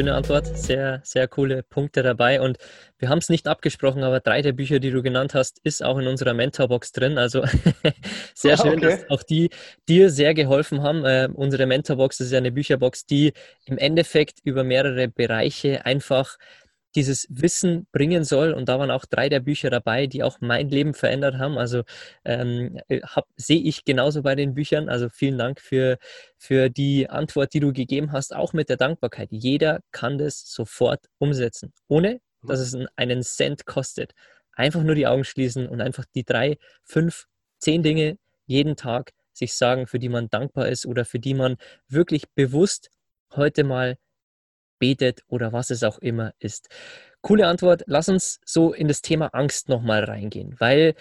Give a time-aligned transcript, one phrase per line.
[0.00, 2.40] Schöne Antwort, sehr, sehr coole Punkte dabei.
[2.40, 2.56] Und
[2.96, 5.98] wir haben es nicht abgesprochen, aber drei der Bücher, die du genannt hast, ist auch
[5.98, 7.18] in unserer Mentorbox drin.
[7.18, 7.44] Also
[8.34, 8.80] sehr schön, okay.
[8.80, 9.50] dass auch die
[9.90, 11.04] dir sehr geholfen haben.
[11.04, 13.34] Äh, unsere Mentorbox ist ja eine Bücherbox, die
[13.66, 16.38] im Endeffekt über mehrere Bereiche einfach
[16.94, 18.52] dieses Wissen bringen soll.
[18.52, 21.58] Und da waren auch drei der Bücher dabei, die auch mein Leben verändert haben.
[21.58, 21.82] Also
[22.24, 23.00] ähm, äh,
[23.36, 24.88] sehe ich genauso bei den Büchern.
[24.88, 25.98] Also vielen Dank für,
[26.36, 29.28] für die Antwort, die du gegeben hast, auch mit der Dankbarkeit.
[29.30, 32.48] Jeder kann das sofort umsetzen, ohne mhm.
[32.48, 34.12] dass es einen Cent kostet.
[34.52, 37.26] Einfach nur die Augen schließen und einfach die drei, fünf,
[37.58, 41.56] zehn Dinge jeden Tag sich sagen, für die man dankbar ist oder für die man
[41.88, 42.90] wirklich bewusst
[43.34, 43.96] heute mal
[44.80, 46.68] betet oder was es auch immer ist.
[47.20, 47.84] Coole Antwort.
[47.86, 50.94] Lass uns so in das Thema Angst nochmal reingehen, weil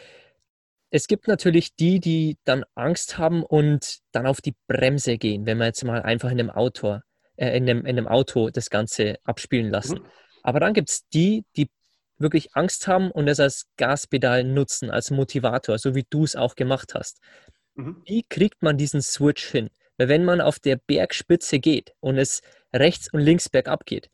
[0.91, 5.57] es gibt natürlich die, die dann Angst haben und dann auf die Bremse gehen, wenn
[5.57, 6.99] wir jetzt mal einfach in einem Auto,
[7.35, 9.99] äh, in, einem, in einem Auto das Ganze abspielen lassen.
[9.99, 10.05] Mhm.
[10.43, 11.69] Aber dann gibt es die, die
[12.17, 16.55] wirklich Angst haben und es als Gaspedal nutzen, als Motivator, so wie du es auch
[16.55, 17.19] gemacht hast.
[17.75, 18.01] Mhm.
[18.05, 19.69] Wie kriegt man diesen Switch hin?
[19.99, 22.41] Weil wenn man auf der Bergspitze geht und es
[22.73, 24.09] rechts und links bergab geht,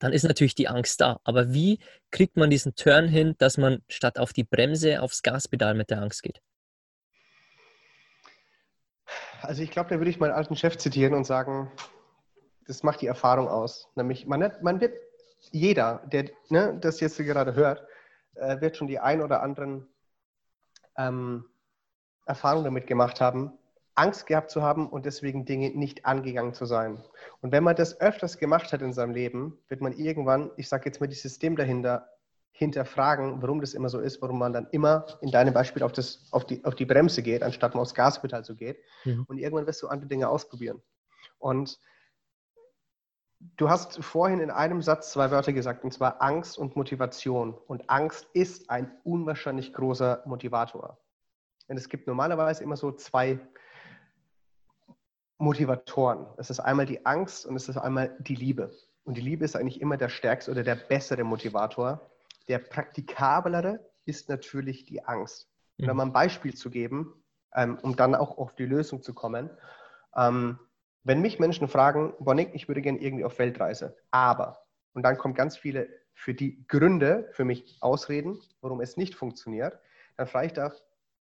[0.00, 1.20] dann ist natürlich die Angst da.
[1.22, 1.78] Aber wie
[2.10, 6.02] kriegt man diesen Turn hin, dass man statt auf die Bremse aufs Gaspedal mit der
[6.02, 6.42] Angst geht?
[9.40, 11.70] Also ich glaube, da würde ich meinen alten Chef zitieren und sagen,
[12.66, 13.88] das macht die Erfahrung aus.
[13.94, 14.94] Nämlich, man, man wird,
[15.52, 17.86] jeder, der ne, das jetzt gerade hört,
[18.34, 19.86] äh, wird schon die ein oder anderen
[20.96, 21.44] ähm,
[22.26, 23.56] Erfahrungen damit gemacht haben,
[23.94, 27.02] Angst gehabt zu haben und deswegen Dinge nicht angegangen zu sein.
[27.40, 30.86] Und wenn man das öfters gemacht hat in seinem Leben, wird man irgendwann, ich sage
[30.86, 32.08] jetzt mal, das System dahinter
[32.56, 36.28] hinterfragen, warum das immer so ist, warum man dann immer in deinem Beispiel auf, das,
[36.30, 38.78] auf, die, auf die Bremse geht, anstatt mal aufs Gaspedal zu geht.
[39.04, 39.24] Mhm.
[39.26, 40.80] Und irgendwann wirst du andere Dinge ausprobieren.
[41.38, 41.80] Und
[43.56, 47.54] du hast vorhin in einem Satz zwei Wörter gesagt, und zwar Angst und Motivation.
[47.54, 50.98] Und Angst ist ein unwahrscheinlich großer Motivator.
[51.68, 53.40] Denn es gibt normalerweise immer so zwei
[55.38, 56.26] Motivatoren.
[56.36, 58.72] Es ist einmal die Angst und es ist einmal die Liebe.
[59.04, 62.10] Und die Liebe ist eigentlich immer der stärkste oder der bessere Motivator.
[62.48, 65.48] Der praktikablere ist natürlich die Angst.
[65.78, 66.00] Und um mhm.
[66.00, 67.12] ein Beispiel zu geben,
[67.54, 69.50] ähm, um dann auch auf die Lösung zu kommen,
[70.16, 70.58] ähm,
[71.02, 74.64] wenn mich Menschen fragen, Bonnick, ich würde gerne irgendwie auf Weltreise, aber,
[74.94, 79.78] und dann kommen ganz viele für die Gründe für mich Ausreden, warum es nicht funktioniert,
[80.16, 80.72] dann frage ich da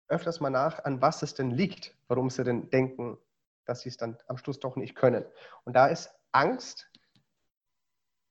[0.07, 3.17] öfters mal nach, an was es denn liegt, warum sie denn denken,
[3.65, 5.25] dass sie es dann am Schluss doch nicht können.
[5.63, 6.89] Und da ist Angst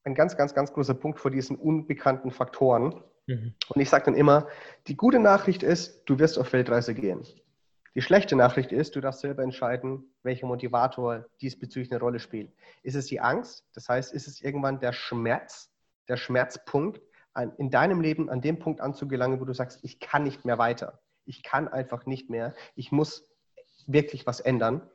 [0.05, 3.03] ein ganz, ganz, ganz großer Punkt vor diesen unbekannten Faktoren.
[3.27, 3.55] Mhm.
[3.69, 4.49] Und ich sage dann immer,
[4.89, 7.25] die gute Nachricht ist, du wirst auf Weltreise gehen.
[7.95, 12.51] Die schlechte Nachricht ist, du darfst selber entscheiden, welcher Motivator diesbezüglich eine Rolle spielt.
[12.83, 13.67] Ist es die Angst?
[13.75, 15.71] Das heißt, ist es irgendwann der Schmerz,
[16.09, 17.03] der Schmerzpunkt,
[17.59, 21.01] in deinem Leben an dem Punkt anzugelangen, wo du sagst, ich kann nicht mehr weiter.
[21.25, 22.55] Ich kann einfach nicht mehr.
[22.75, 23.29] Ich muss
[23.87, 24.89] wirklich was ändern.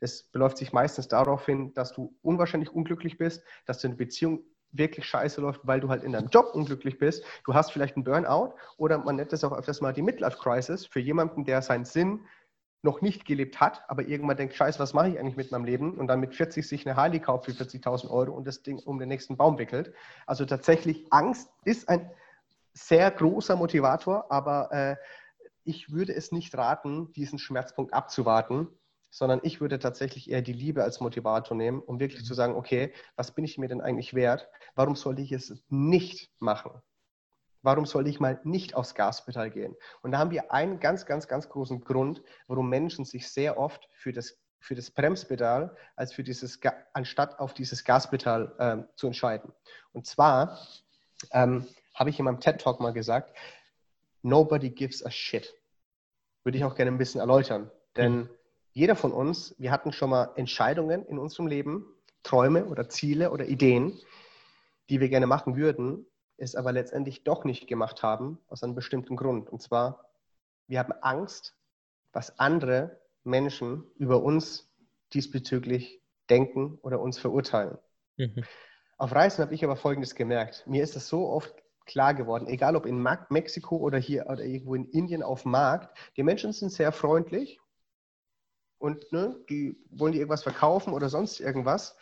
[0.00, 5.04] Das beläuft sich meistens darauf hin, dass du unwahrscheinlich unglücklich bist, dass deine Beziehung wirklich
[5.04, 7.24] scheiße läuft, weil du halt in deinem Job unglücklich bist.
[7.44, 11.00] Du hast vielleicht einen Burnout oder man nennt das auch öfters mal die Midlife-Crisis für
[11.00, 12.20] jemanden, der seinen Sinn
[12.82, 15.98] noch nicht gelebt hat, aber irgendwann denkt, scheiße, was mache ich eigentlich mit meinem Leben?
[15.98, 18.98] Und dann mit 40 sich eine Harley kauft für 40.000 Euro und das Ding um
[18.98, 19.92] den nächsten Baum wickelt.
[20.26, 22.10] Also tatsächlich, Angst ist ein
[22.72, 24.96] sehr großer Motivator, aber äh,
[25.64, 28.68] ich würde es nicht raten, diesen Schmerzpunkt abzuwarten,
[29.10, 32.26] sondern ich würde tatsächlich eher die Liebe als Motivator nehmen, um wirklich mhm.
[32.26, 34.48] zu sagen, okay, was bin ich mir denn eigentlich wert?
[34.74, 36.70] Warum sollte ich es nicht machen?
[37.62, 39.76] Warum sollte ich mal nicht aufs Gaspedal gehen?
[40.00, 43.88] Und da haben wir einen ganz, ganz, ganz großen Grund, warum Menschen sich sehr oft
[43.92, 46.58] für das, für das Bremspedal als für dieses,
[46.94, 49.52] anstatt auf dieses Gaspedal ähm, zu entscheiden.
[49.92, 50.58] Und zwar
[51.32, 53.36] ähm, habe ich in meinem TED-Talk mal gesagt,
[54.22, 55.54] nobody gives a shit.
[56.44, 57.70] Würde ich auch gerne ein bisschen erläutern.
[57.96, 58.30] Denn mhm
[58.80, 61.84] jeder von uns, wir hatten schon mal Entscheidungen in unserem Leben,
[62.22, 63.92] Träume oder Ziele oder Ideen,
[64.88, 66.06] die wir gerne machen würden.
[66.38, 69.50] es aber letztendlich doch nicht gemacht haben, aus einem bestimmten Grund.
[69.50, 70.06] Und zwar,
[70.66, 71.54] wir haben Angst,
[72.14, 74.72] was andere Menschen über uns
[75.12, 76.00] diesbezüglich
[76.30, 77.76] denken oder uns verurteilen.
[78.16, 78.44] Mhm.
[78.96, 80.66] Auf Reisen habe ich aber Folgendes gemerkt.
[80.66, 81.54] Mir ist das so oft
[81.84, 85.94] klar geworden, egal ob in Mexiko oder hier oder irgendwo in Indien auf dem Markt,
[86.16, 87.60] die Menschen sind sehr freundlich
[88.80, 91.96] und ne, die wollen dir irgendwas verkaufen oder sonst irgendwas.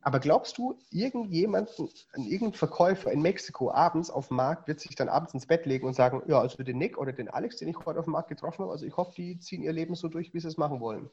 [0.00, 5.08] Aber glaubst du, irgendjemanden, irgendein Verkäufer in Mexiko abends auf dem Markt wird sich dann
[5.08, 7.76] abends ins Bett legen und sagen, ja, also den Nick oder den Alex, den ich
[7.84, 10.34] heute auf dem Markt getroffen habe, also ich hoffe, die ziehen ihr Leben so durch,
[10.34, 11.08] wie sie es machen wollen.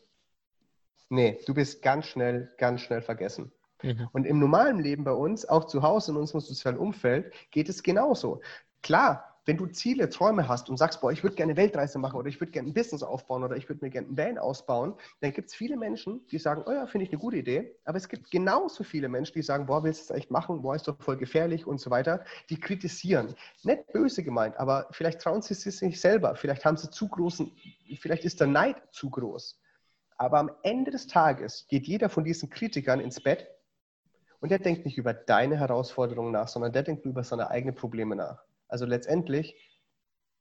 [1.09, 3.51] Nee, du bist ganz schnell, ganz schnell vergessen.
[3.83, 4.07] Mhm.
[4.11, 7.83] Und im normalen Leben bei uns, auch zu Hause in unserem sozialen Umfeld, geht es
[7.83, 8.41] genauso.
[8.81, 12.19] Klar, wenn du Ziele, Träume hast und sagst, boah, ich würde gerne eine Weltreise machen
[12.19, 14.93] oder ich würde gerne ein Business aufbauen oder ich würde mir gerne ein Van ausbauen,
[15.21, 17.75] dann gibt es viele Menschen, die sagen, oh ja, finde ich eine gute Idee.
[17.83, 20.61] Aber es gibt genauso viele Menschen, die sagen, boah, willst du das echt machen?
[20.61, 22.23] Boah, ist doch voll gefährlich und so weiter.
[22.51, 23.33] Die kritisieren.
[23.63, 26.35] Nicht böse gemeint, aber vielleicht trauen sie es sich selber.
[26.35, 27.51] Vielleicht haben sie zu großen,
[27.99, 29.59] vielleicht ist der Neid zu groß.
[30.17, 33.47] Aber am Ende des Tages geht jeder von diesen Kritikern ins Bett
[34.41, 38.15] und der denkt nicht über deine Herausforderungen nach, sondern der denkt über seine eigenen Probleme
[38.15, 38.43] nach.
[38.69, 39.55] Also letztendlich,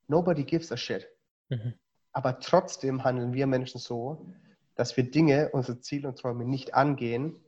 [0.07, 1.09] nobody gives a shit.
[1.49, 1.75] Mhm.
[2.13, 4.27] Aber trotzdem handeln wir Menschen so,
[4.75, 7.45] dass wir Dinge, unsere Ziele und Träume nicht angehen,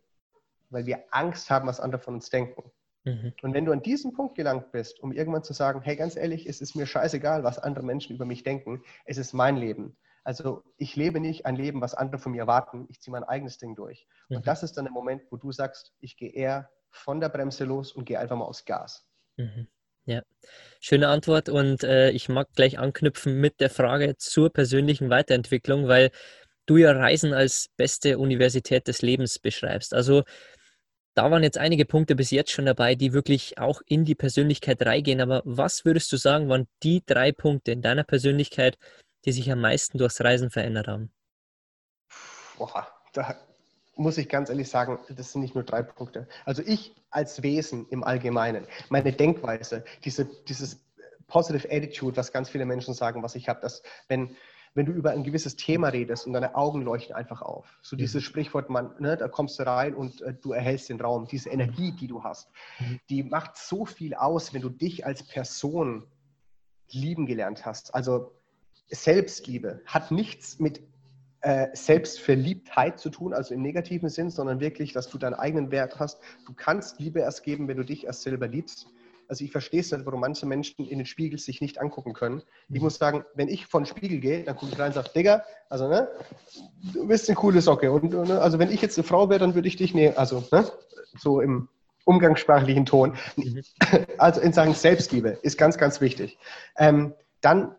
[0.68, 2.70] weil wir Angst haben, was andere von uns denken.
[3.04, 3.32] Mhm.
[3.42, 6.46] Und wenn du an diesen Punkt gelangt bist, um irgendwann zu sagen, hey, ganz ehrlich,
[6.46, 9.96] es ist mir scheißegal, was andere Menschen über mich denken, es ist mein Leben.
[10.22, 13.58] Also ich lebe nicht ein Leben, was andere von mir erwarten, ich ziehe mein eigenes
[13.58, 14.06] Ding durch.
[14.28, 14.38] Mhm.
[14.38, 17.64] Und das ist dann der Moment, wo du sagst, ich gehe eher von der Bremse
[17.64, 19.08] los und gehe einfach mal aufs Gas.
[19.36, 19.66] Mhm.
[20.06, 20.22] Ja,
[20.80, 26.10] schöne Antwort und äh, ich mag gleich anknüpfen mit der Frage zur persönlichen Weiterentwicklung, weil
[26.66, 29.94] du ja Reisen als beste Universität des Lebens beschreibst.
[29.94, 30.24] Also
[31.14, 34.80] da waren jetzt einige Punkte bis jetzt schon dabei, die wirklich auch in die Persönlichkeit
[34.86, 35.20] reingehen.
[35.20, 38.78] Aber was würdest du sagen, waren die drei Punkte in deiner Persönlichkeit,
[39.24, 41.12] die sich am meisten durchs Reisen verändert haben?
[42.56, 43.36] Boah, da
[44.00, 46.26] muss ich ganz ehrlich sagen, das sind nicht nur drei Punkte.
[46.46, 50.80] Also ich als Wesen im Allgemeinen, meine Denkweise, diese, dieses
[51.26, 54.36] Positive Attitude, was ganz viele Menschen sagen, was ich habe, dass wenn,
[54.72, 57.78] wenn du über ein gewisses Thema redest und deine Augen leuchten einfach auf.
[57.82, 57.98] So mhm.
[57.98, 61.28] dieses Sprichwort, man, ne, da kommst du rein und äh, du erhältst den Raum.
[61.28, 63.00] Diese Energie, die du hast, mhm.
[63.10, 66.06] die macht so viel aus, wenn du dich als Person
[66.88, 67.94] lieben gelernt hast.
[67.94, 68.32] Also
[68.88, 70.80] Selbstliebe hat nichts mit
[71.42, 75.98] äh, Selbstverliebtheit zu tun, also im negativen Sinn, sondern wirklich, dass du deinen eigenen Wert
[75.98, 76.20] hast.
[76.46, 78.88] Du kannst Liebe erst geben, wenn du dich erst selber liebst.
[79.30, 82.42] Also ich verstehe es nicht, warum manche Menschen in den Spiegel sich nicht angucken können.
[82.68, 82.82] Ich mhm.
[82.82, 85.44] muss sagen, wenn ich vor den Spiegel gehe, dann gucke ich rein und sage, Digga,
[85.68, 86.08] also ne,
[86.92, 87.92] du bist eine coole Socke.
[87.92, 90.44] Und ne, also wenn ich jetzt eine Frau wäre, dann würde ich dich nehmen, also
[90.50, 90.70] ne,
[91.16, 91.68] so im
[92.04, 93.16] umgangssprachlichen Ton.
[93.36, 93.62] Mhm.
[94.18, 96.36] Also in Sachen Selbstliebe ist ganz, ganz wichtig.
[96.76, 97.76] Ähm, dann,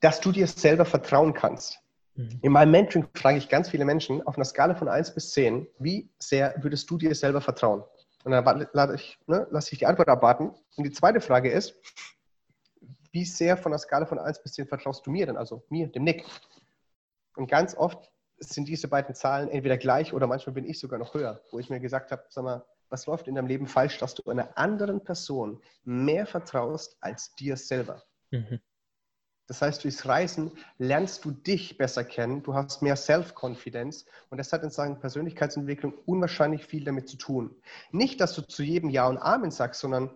[0.00, 1.78] dass du dir selber vertrauen kannst.
[2.16, 2.38] Mhm.
[2.42, 5.66] In meinem Mentoring frage ich ganz viele Menschen auf einer Skala von 1 bis 10,
[5.78, 7.84] wie sehr würdest du dir selber vertrauen?
[8.24, 10.52] Und dann lasse ich, ne, lasse ich die Antwort abwarten.
[10.76, 11.76] Und die zweite Frage ist,
[13.12, 15.86] wie sehr von der Skala von 1 bis 10 vertraust du mir denn, also mir,
[15.86, 16.24] dem Nick?
[17.36, 21.14] Und ganz oft sind diese beiden Zahlen entweder gleich oder manchmal bin ich sogar noch
[21.14, 24.14] höher, wo ich mir gesagt habe, sag mal, was läuft in deinem Leben falsch, dass
[24.14, 28.02] du einer anderen Person mehr vertraust als dir selber?
[28.30, 28.60] Mhm.
[29.46, 34.52] Das heißt, durchs Reisen lernst du dich besser kennen, du hast mehr Self-Confidence und das
[34.52, 37.54] hat in Sachen Persönlichkeitsentwicklung unwahrscheinlich viel damit zu tun.
[37.92, 40.10] Nicht, dass du zu jedem Ja und Amen sagst, sondern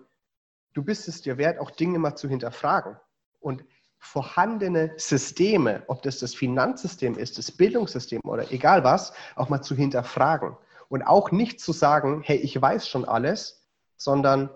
[0.73, 2.97] du bist es dir wert, auch Dinge mal zu hinterfragen
[3.39, 3.65] und
[3.99, 9.77] vorhandene Systeme, ob das das Finanzsystem ist, das Bildungssystem oder egal was, auch mal zu
[9.77, 10.57] hinterfragen
[10.89, 13.63] und auch nicht zu sagen, hey, ich weiß schon alles,
[13.97, 14.51] sondern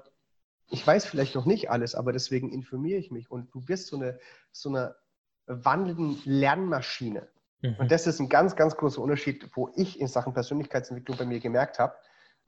[0.74, 3.96] ich weiß vielleicht noch nicht alles, aber deswegen informiere ich mich und du wirst so
[3.96, 4.18] eine,
[4.50, 4.96] so eine
[5.46, 7.28] wandelnde Lernmaschine.
[7.62, 7.76] Mhm.
[7.78, 11.38] Und das ist ein ganz, ganz großer Unterschied, wo ich in Sachen Persönlichkeitsentwicklung bei mir
[11.38, 11.94] gemerkt habe.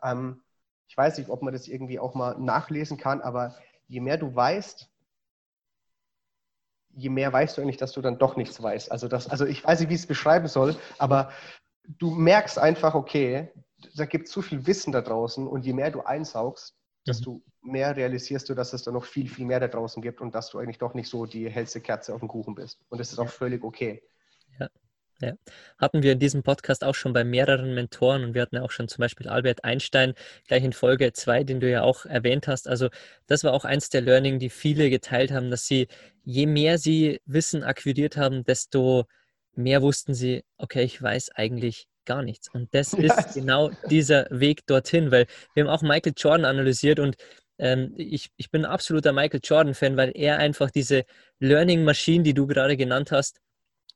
[0.02, 0.42] Ähm,
[0.88, 3.54] ich weiß nicht, ob man das irgendwie auch mal nachlesen kann, aber
[3.86, 4.90] je mehr du weißt,
[6.90, 8.90] je mehr weißt du eigentlich, dass du dann doch nichts weißt.
[8.90, 11.30] Also, das, also ich weiß nicht, wie ich es beschreiben soll, aber
[11.84, 13.52] du merkst einfach, okay,
[13.94, 16.76] da gibt es so viel Wissen da draußen und je mehr du einsaugst,
[17.06, 17.72] desto mhm.
[17.72, 20.50] mehr realisierst du, dass es da noch viel, viel mehr da draußen gibt und dass
[20.50, 22.80] du eigentlich doch nicht so die hellste Kerze auf dem Kuchen bist.
[22.88, 24.02] Und das ist auch völlig okay.
[24.58, 24.68] Ja.
[25.20, 25.32] Ja.
[25.78, 28.70] Hatten wir in diesem Podcast auch schon bei mehreren Mentoren und wir hatten ja auch
[28.70, 30.12] schon zum Beispiel Albert Einstein
[30.46, 32.68] gleich in Folge 2, den du ja auch erwähnt hast.
[32.68, 32.90] Also
[33.26, 35.88] das war auch eins der Learning, die viele geteilt haben, dass sie,
[36.24, 39.06] je mehr sie Wissen akquiriert haben, desto
[39.54, 42.48] mehr wussten sie, okay, ich weiß eigentlich gar nichts.
[42.48, 47.16] Und das ist genau dieser Weg dorthin, weil wir haben auch Michael Jordan analysiert und
[47.58, 51.04] ähm, ich, ich bin ein absoluter Michael Jordan-Fan, weil er einfach diese
[51.38, 53.40] Learning Machine, die du gerade genannt hast,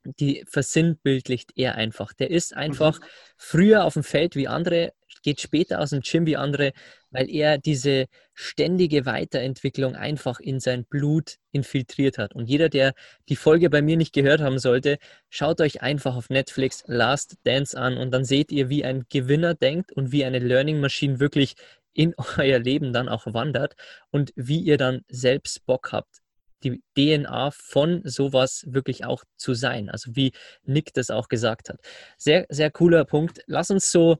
[0.03, 2.13] die versinnbildlicht er einfach.
[2.13, 3.05] Der ist einfach mhm.
[3.37, 4.93] früher auf dem Feld wie andere,
[5.23, 6.73] geht später aus dem Gym wie andere,
[7.11, 12.33] weil er diese ständige Weiterentwicklung einfach in sein Blut infiltriert hat.
[12.33, 12.93] Und jeder, der
[13.29, 14.97] die Folge bei mir nicht gehört haben sollte,
[15.29, 19.53] schaut euch einfach auf Netflix Last Dance an und dann seht ihr, wie ein Gewinner
[19.53, 21.55] denkt und wie eine Learning Machine wirklich
[21.93, 23.75] in euer Leben dann auch wandert
[24.09, 26.21] und wie ihr dann selbst Bock habt,
[26.63, 29.89] die DNA von sowas wirklich auch zu sein.
[29.89, 30.31] Also wie
[30.63, 31.79] Nick das auch gesagt hat.
[32.17, 33.41] Sehr, sehr cooler Punkt.
[33.47, 34.17] Lass uns so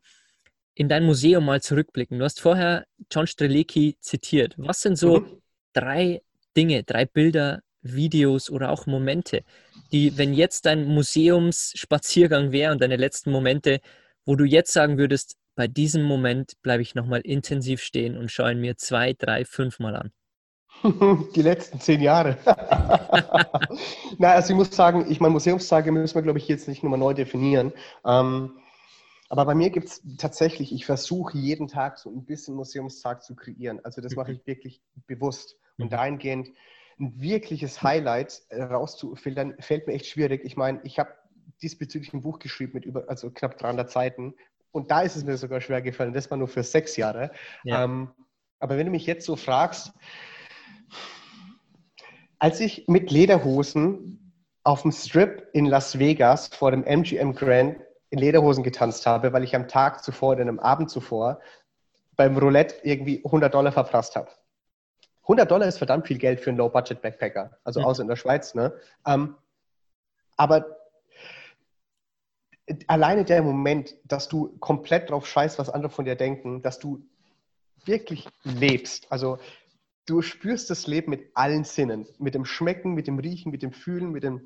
[0.73, 2.19] in dein Museum mal zurückblicken.
[2.19, 4.55] Du hast vorher John Strelicki zitiert.
[4.57, 5.41] Was sind so mhm.
[5.73, 6.21] drei
[6.55, 9.43] Dinge, drei Bilder, Videos oder auch Momente,
[9.91, 13.79] die, wenn jetzt dein Museumsspaziergang wäre und deine letzten Momente,
[14.25, 18.53] wo du jetzt sagen würdest, bei diesem Moment bleibe ich nochmal intensiv stehen und schaue
[18.53, 20.11] ihn mir zwei, drei, fünf Mal an?
[21.35, 22.37] Die letzten zehn Jahre.
[24.17, 26.99] Na, also ich muss sagen, ich meine, Museumstage müssen wir, glaube ich, jetzt nicht nochmal
[26.99, 27.71] neu definieren.
[28.05, 28.59] Ähm,
[29.29, 33.35] aber bei mir gibt es tatsächlich, ich versuche jeden Tag so ein bisschen Museumstag zu
[33.35, 33.79] kreieren.
[33.83, 35.55] Also das mache ich wirklich bewusst.
[35.77, 35.89] Und mhm.
[35.89, 36.49] dahingehend
[36.99, 40.41] ein wirkliches Highlight äh, rauszufiltern, fällt mir echt schwierig.
[40.43, 41.11] Ich meine, ich habe
[41.61, 44.35] diesbezüglich ein Buch geschrieben mit über, also knapp 300 Seiten.
[44.71, 46.13] Und da ist es mir sogar schwer gefallen.
[46.13, 47.31] Das war nur für sechs Jahre.
[47.63, 47.83] Ja.
[47.83, 48.11] Ähm,
[48.59, 49.93] aber wenn du mich jetzt so fragst,
[52.39, 54.33] als ich mit Lederhosen
[54.63, 57.79] auf dem Strip in Las Vegas vor dem MGM Grand
[58.09, 61.39] in Lederhosen getanzt habe, weil ich am Tag zuvor oder am Abend zuvor
[62.15, 64.29] beim Roulette irgendwie 100 Dollar verprasst habe.
[65.23, 67.85] 100 Dollar ist verdammt viel Geld für einen Low-Budget-Backpacker, also mhm.
[67.85, 68.53] außer in der Schweiz.
[68.53, 68.73] Ne?
[69.05, 69.35] Ähm,
[70.35, 70.65] aber
[72.87, 77.03] alleine der Moment, dass du komplett drauf scheißt, was andere von dir denken, dass du
[77.85, 79.07] wirklich lebst.
[79.11, 79.37] Also
[80.11, 83.71] du spürst das Leben mit allen Sinnen, mit dem Schmecken, mit dem Riechen, mit dem
[83.71, 84.45] Fühlen, mit dem,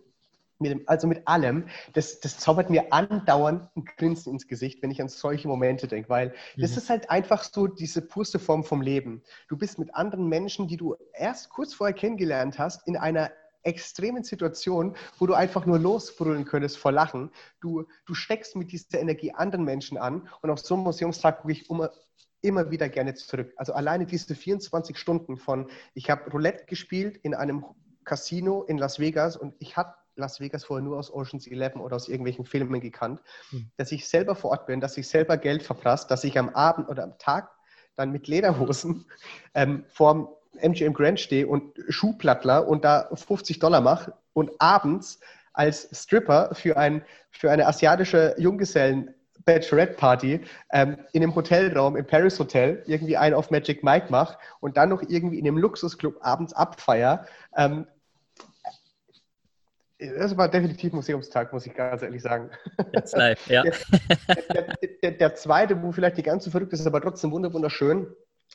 [0.59, 1.65] mit dem also mit allem.
[1.93, 6.07] Das, das zaubert mir andauernd ein Grinsen ins Gesicht, wenn ich an solche Momente denke,
[6.09, 6.61] weil mhm.
[6.61, 9.23] das ist halt einfach so diese purste Form vom Leben.
[9.47, 13.31] Du bist mit anderen Menschen, die du erst kurz vorher kennengelernt hast, in einer
[13.63, 17.31] extremen Situation, wo du einfach nur losbrüllen könntest vor Lachen.
[17.59, 21.53] Du, du steckst mit dieser Energie anderen Menschen an und auf so einem Museumstag gucke
[21.53, 21.87] ich um,
[22.45, 23.53] immer wieder gerne zurück.
[23.57, 27.65] Also alleine diese 24 Stunden von, ich habe Roulette gespielt in einem
[28.03, 31.95] Casino in Las Vegas und ich habe Las Vegas vorher nur aus Ocean's 11 oder
[31.95, 33.21] aus irgendwelchen Filmen gekannt,
[33.51, 33.69] mhm.
[33.77, 36.87] dass ich selber vor Ort bin, dass ich selber Geld verprasse, dass ich am Abend
[36.87, 37.51] oder am Tag
[37.95, 39.05] dann mit Lederhosen
[39.53, 40.29] ähm, vorm
[40.61, 45.19] MGM Grand stehe und Schuhplattler und da 50 Dollar mache und abends
[45.51, 52.39] als Stripper für, ein, für eine asiatische Junggesellen Bachelorette-Party ähm, in einem Hotelraum im Paris
[52.39, 56.53] Hotel irgendwie einen auf Magic Mike mache und dann noch irgendwie in einem Luxusclub abends
[56.53, 57.25] abfeier.
[57.55, 57.87] Ähm,
[59.97, 62.49] das war definitiv Museumstag, muss ich ganz ehrlich sagen.
[62.93, 63.63] Jetzt live, ja.
[64.27, 68.07] Der, der, der, der, zweite, wo vielleicht die ganze verrückt ist, aber trotzdem wunderschön,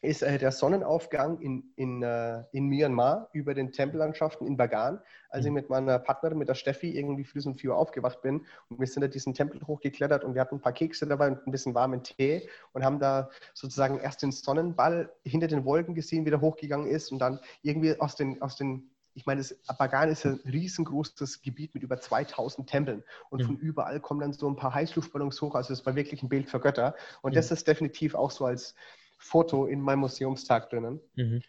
[0.03, 5.01] ist äh, der Sonnenaufgang in, in, äh, in Myanmar über den Tempellandschaften in Bagan.
[5.29, 5.57] Als ich mhm.
[5.57, 8.87] mit meiner Partnerin, mit der Steffi, irgendwie früh um 4 Uhr aufgewacht bin und wir
[8.87, 11.75] sind da diesen Tempel hochgeklettert und wir hatten ein paar Kekse dabei und ein bisschen
[11.75, 16.41] warmen Tee und haben da sozusagen erst den Sonnenball hinter den Wolken gesehen, wie der
[16.41, 20.41] hochgegangen ist und dann irgendwie aus den, aus den ich meine, das, Bagan ist ein
[20.47, 23.47] riesengroßes Gebiet mit über 2000 Tempeln und mhm.
[23.47, 25.57] von überall kommen dann so ein paar Heißluftballons hoch.
[25.57, 26.95] Also es war wirklich ein Bild für Götter.
[27.21, 27.35] Und mhm.
[27.35, 28.77] das ist definitiv auch so als
[29.21, 30.99] Foto in meinem Museumstag drinnen.
[31.15, 31.43] Mhm.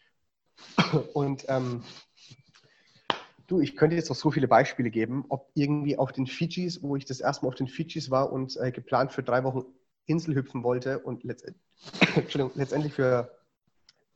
[1.13, 1.83] Und ähm,
[3.47, 6.95] du, ich könnte jetzt noch so viele Beispiele geben, ob irgendwie auf den Fidschis, wo
[6.97, 9.63] ich das erste Mal auf den Fidschis war und äh, geplant für drei Wochen
[10.05, 11.51] Insel hüpfen wollte und letzt
[12.55, 13.35] letztendlich für,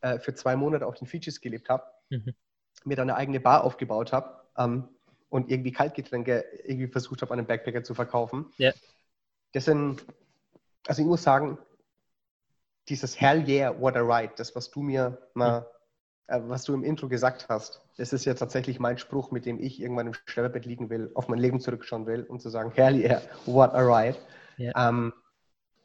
[0.01, 2.35] äh, für zwei Monate auf den Fidschis gelebt habe, mhm.
[2.83, 4.89] mir dann eine eigene Bar aufgebaut habe ähm,
[5.29, 8.47] und irgendwie Kaltgetränke irgendwie versucht habe, an einen Backpacker zu verkaufen.
[8.59, 8.73] Yeah.
[9.53, 10.05] Das sind,
[10.87, 11.57] also ich muss sagen,
[12.89, 15.65] dieses Hell yeah, what a ride, das, was du mir mal,
[16.27, 19.59] äh, was du im Intro gesagt hast, das ist ja tatsächlich mein Spruch, mit dem
[19.59, 22.95] ich irgendwann im Sterbebett liegen will, auf mein Leben zurückschauen will, um zu sagen, Hell
[22.95, 24.17] yeah, what a ride.
[24.57, 24.89] Yeah.
[24.89, 25.13] Ähm,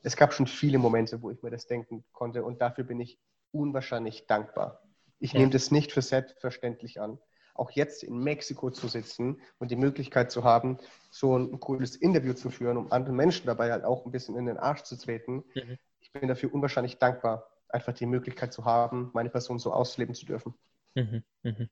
[0.03, 3.19] es gab schon viele Momente, wo ich mir das denken konnte und dafür bin ich
[3.53, 4.83] unwahrscheinlich dankbar.
[5.19, 5.41] Ich ja.
[5.41, 7.19] nehme das nicht für selbstverständlich an.
[7.55, 10.79] Auch jetzt in Mexiko zu sitzen und die Möglichkeit zu haben,
[11.11, 14.47] so ein cooles Interview zu führen, um anderen Menschen dabei halt auch ein bisschen in
[14.47, 15.79] den Arsch zu treten, mhm
[16.13, 20.27] ich bin dafür unwahrscheinlich dankbar, einfach die Möglichkeit zu haben, meine Person so ausleben zu
[20.27, 20.55] dürfen.
[20.95, 21.69] Mhm, mhm.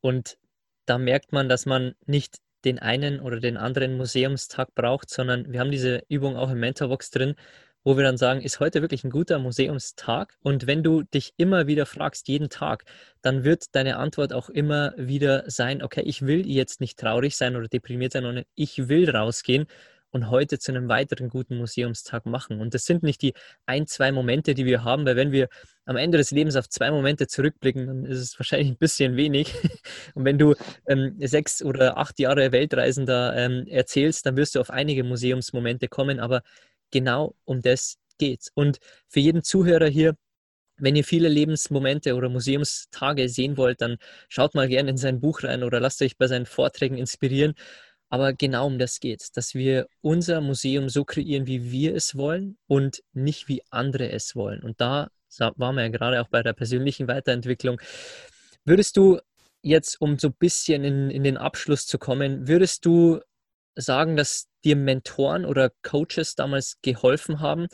[0.00, 0.38] Und
[0.84, 5.60] da merkt man, dass man nicht den einen oder den anderen Museumstag braucht, sondern wir
[5.60, 7.34] haben diese Übung auch im Mentorbox drin,
[7.82, 10.36] wo wir dann sagen, ist heute wirklich ein guter Museumstag?
[10.42, 12.84] Und wenn du dich immer wieder fragst, jeden Tag,
[13.22, 17.56] dann wird deine Antwort auch immer wieder sein, okay, ich will jetzt nicht traurig sein
[17.56, 19.66] oder deprimiert sein, sondern ich will rausgehen
[20.10, 22.60] und heute zu einem weiteren guten Museumstag machen.
[22.60, 23.34] Und das sind nicht die
[23.66, 25.48] ein, zwei Momente, die wir haben, weil wenn wir
[25.84, 29.52] am Ende des Lebens auf zwei Momente zurückblicken, dann ist es wahrscheinlich ein bisschen wenig.
[30.14, 30.54] Und wenn du
[30.86, 36.20] ähm, sechs oder acht Jahre Weltreisender ähm, erzählst, dann wirst du auf einige Museumsmomente kommen,
[36.20, 36.42] aber
[36.90, 38.50] genau um das geht's.
[38.54, 40.16] Und für jeden Zuhörer hier,
[40.76, 43.96] wenn ihr viele Lebensmomente oder Museumstage sehen wollt, dann
[44.28, 47.54] schaut mal gerne in sein Buch rein oder lasst euch bei seinen Vorträgen inspirieren.
[48.08, 52.16] Aber genau um das geht es, dass wir unser Museum so kreieren, wie wir es
[52.16, 54.62] wollen und nicht wie andere es wollen.
[54.62, 57.80] Und da waren wir ja gerade auch bei der persönlichen Weiterentwicklung.
[58.64, 59.20] Würdest du
[59.62, 63.20] jetzt, um so ein bisschen in, in den Abschluss zu kommen, würdest du
[63.76, 67.68] sagen, dass dir Mentoren oder Coaches damals geholfen haben,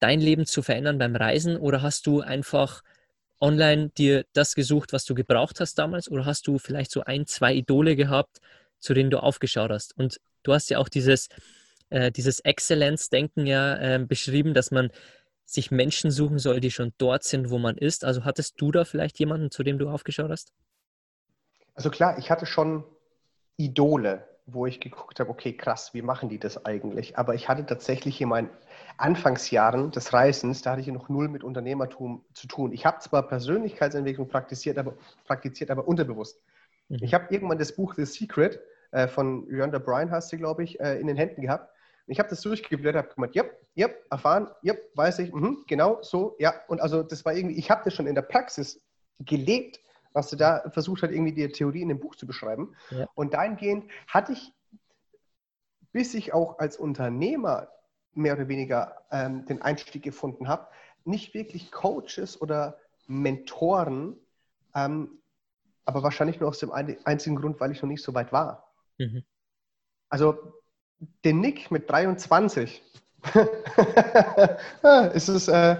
[0.00, 1.56] dein Leben zu verändern beim Reisen?
[1.56, 2.82] Oder hast du einfach
[3.40, 6.10] online dir das gesucht, was du gebraucht hast damals?
[6.10, 8.40] Oder hast du vielleicht so ein, zwei Idole gehabt,
[8.80, 9.96] zu denen du aufgeschaut hast.
[9.96, 11.28] Und du hast ja auch dieses,
[11.90, 14.90] äh, dieses Exzellenzdenken ja äh, beschrieben, dass man
[15.44, 18.04] sich Menschen suchen soll, die schon dort sind, wo man ist.
[18.04, 20.52] Also hattest du da vielleicht jemanden, zu dem du aufgeschaut hast?
[21.74, 22.84] Also klar, ich hatte schon
[23.56, 27.18] Idole, wo ich geguckt habe, okay, krass, wie machen die das eigentlich?
[27.18, 28.50] Aber ich hatte tatsächlich in meinen
[28.96, 32.72] Anfangsjahren des Reisens, da hatte ich noch null mit Unternehmertum zu tun.
[32.72, 34.94] Ich habe zwar Persönlichkeitsentwicklung praktiziert, aber,
[35.26, 36.40] praktiziert, aber unterbewusst.
[36.88, 36.98] Mhm.
[37.02, 38.60] Ich habe irgendwann das Buch The Secret
[38.92, 41.70] äh, von Yonda Bryan, hast du, glaube ich, äh, in den Händen gehabt.
[42.06, 43.44] Und ich habe das durchgeblättert, habe gemeint, ja,
[43.74, 46.54] ja, erfahren, ja, weiß ich, mh, genau so, ja.
[46.68, 48.82] Und also das war irgendwie, ich habe das schon in der Praxis
[49.20, 49.80] gelebt,
[50.12, 52.74] was du da versucht hast, irgendwie die Theorie in dem Buch zu beschreiben.
[52.90, 53.06] Ja.
[53.14, 54.52] Und dahingehend hatte ich,
[55.92, 57.68] bis ich auch als Unternehmer
[58.12, 60.66] mehr oder weniger ähm, den Einstieg gefunden habe,
[61.04, 64.16] nicht wirklich Coaches oder Mentoren,
[64.74, 65.20] ähm,
[65.84, 68.69] aber wahrscheinlich nur aus dem einzigen Grund, weil ich noch nicht so weit war.
[69.00, 69.24] Mhm.
[70.10, 70.36] Also
[71.24, 72.82] den Nick mit 23
[75.14, 75.76] ist, es, äh,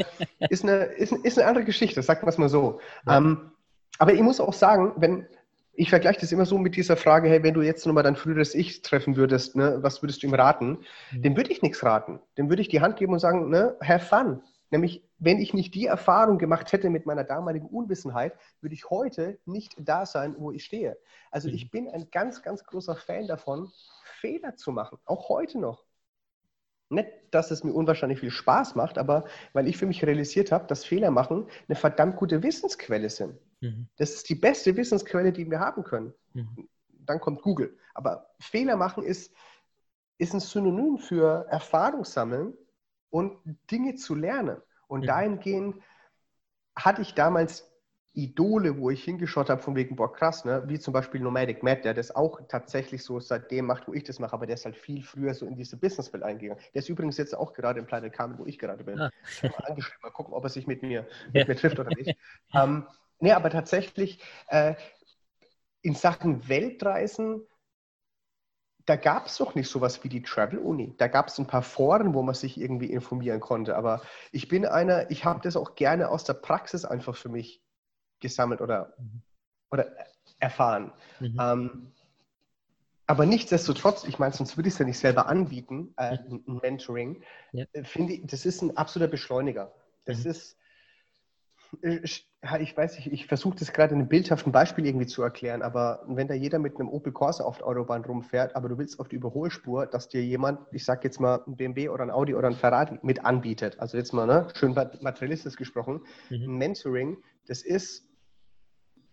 [0.50, 2.80] ist, eine, ist, ist, eine andere Geschichte, sagen wir es mal so.
[3.06, 3.18] Ja.
[3.18, 3.52] Ähm,
[3.98, 5.26] aber ich muss auch sagen, wenn
[5.72, 8.54] ich vergleiche das immer so mit dieser Frage, hey, wenn du jetzt nochmal dein früheres
[8.54, 10.85] Ich treffen würdest, ne, was würdest du ihm raten?
[11.12, 11.22] Mhm.
[11.22, 12.20] Dem würde ich nichts raten.
[12.37, 14.42] Dem würde ich die Hand geben und sagen, ne, have fun.
[14.70, 19.38] Nämlich, wenn ich nicht die Erfahrung gemacht hätte mit meiner damaligen Unwissenheit, würde ich heute
[19.44, 20.98] nicht da sein, wo ich stehe.
[21.30, 21.54] Also mhm.
[21.54, 23.70] ich bin ein ganz, ganz großer Fan davon,
[24.20, 25.85] Fehler zu machen, auch heute noch.
[26.88, 30.66] Nicht, dass es mir unwahrscheinlich viel Spaß macht, aber weil ich für mich realisiert habe,
[30.66, 33.38] dass Fehler machen eine verdammt gute Wissensquelle sind.
[33.61, 33.88] Mhm.
[33.96, 36.12] Das ist die beste Wissensquelle, die wir haben können.
[36.33, 36.68] Mhm.
[36.88, 37.78] Dann kommt Google.
[37.94, 39.33] Aber Fehler machen ist,
[40.18, 42.54] ist ein Synonym für Erfahrung sammeln
[43.11, 43.38] und
[43.70, 44.61] Dinge zu lernen.
[44.90, 45.07] Und mhm.
[45.07, 45.76] dahingehend
[46.76, 47.70] hatte ich damals
[48.12, 50.64] Idole, wo ich hingeschaut habe von wegen, boah, krass, ne?
[50.66, 54.18] wie zum Beispiel Nomadic Matt, der das auch tatsächlich so seitdem macht, wo ich das
[54.18, 56.62] mache, aber der ist halt viel früher so in diese Businesswelt eingegangen.
[56.74, 58.98] Der ist übrigens jetzt auch gerade im Planet Carmen, wo ich gerade bin.
[58.98, 59.11] Ah.
[59.42, 61.44] Mal angeschrieben, mal gucken, ob er sich mit mir, mit ja.
[61.46, 62.18] mir trifft oder nicht.
[62.55, 62.87] ähm,
[63.20, 64.74] nee, aber tatsächlich äh,
[65.83, 67.46] in Sachen Weltreisen
[68.90, 70.94] da gab es doch nicht sowas wie die Travel-Uni.
[70.98, 73.76] Da gab es ein paar Foren, wo man sich irgendwie informieren konnte.
[73.76, 77.62] Aber ich bin einer, ich habe das auch gerne aus der Praxis einfach für mich
[78.18, 79.22] gesammelt oder, mhm.
[79.70, 79.92] oder
[80.40, 80.92] erfahren.
[81.20, 81.38] Mhm.
[81.40, 81.92] Ähm,
[83.07, 87.22] aber nichtsdestotrotz, ich meine, sonst würde ich es ja nicht selber anbieten, äh, ein Mentoring,
[87.53, 87.66] ja.
[87.72, 89.72] Äh, finde ich, das ist ein absoluter Beschleuniger.
[90.05, 90.33] Das mhm.
[90.33, 90.57] ist,
[91.83, 96.04] ich weiß nicht, ich versuche das gerade in einem bildhaften Beispiel irgendwie zu erklären, aber
[96.09, 99.09] wenn da jeder mit einem Opel Corsa auf der Autobahn rumfährt, aber du willst auf
[99.09, 102.48] die Überholspur, dass dir jemand, ich sag jetzt mal ein BMW oder ein Audi oder
[102.48, 106.44] ein Ferrari mit anbietet, also jetzt mal ne, schön materialistisch gesprochen, mhm.
[106.44, 108.04] ein Mentoring, das ist,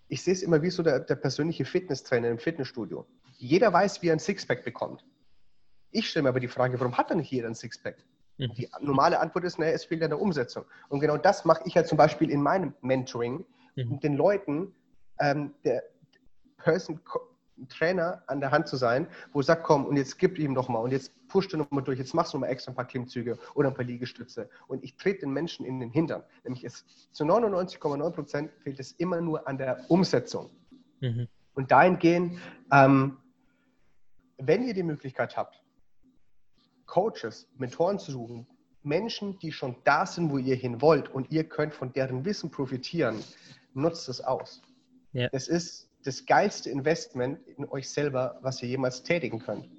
[0.08, 3.06] ich sehe es immer wie so der, der persönliche Fitnesstrainer im Fitnessstudio.
[3.38, 5.06] Jeder weiß, wie er ein Sixpack bekommt.
[5.92, 7.98] Ich stelle mir aber die Frage, warum hat dann nicht jeder ein Sixpack?
[8.38, 8.54] Mhm.
[8.54, 10.66] Die normale Antwort ist, naja, es fehlt an der Umsetzung.
[10.90, 13.46] Und genau das mache ich ja zum Beispiel in meinem Mentoring
[13.76, 14.00] mhm.
[14.00, 14.74] den Leuten,
[15.20, 15.84] ähm, der
[16.58, 17.00] Person
[17.70, 20.80] Trainer an der Hand zu sein, wo sagt, komm, und jetzt gib ihm noch mal
[20.80, 22.86] und jetzt pusht du noch mal durch, jetzt machst du noch mal extra ein paar
[22.86, 24.50] Klimmzüge oder ein paar Liegestütze.
[24.68, 26.24] Und ich trete den Menschen in den Hintern.
[26.44, 30.52] Nämlich es, zu 99,9 Prozent fehlt es immer nur an der Umsetzung.
[31.00, 31.28] Mhm.
[31.54, 32.40] Und dahingehend,
[32.72, 33.18] ähm,
[34.38, 35.64] wenn ihr die Möglichkeit habt,
[36.88, 38.48] Coaches, Mentoren zu suchen,
[38.84, 42.50] Menschen, die schon da sind, wo ihr hin wollt und ihr könnt von deren Wissen
[42.50, 43.24] profitieren,
[43.74, 44.62] nutzt es aus.
[45.12, 45.28] Ja.
[45.32, 49.70] Es ist das geilste Investment in euch selber, was ihr jemals tätigen könnt.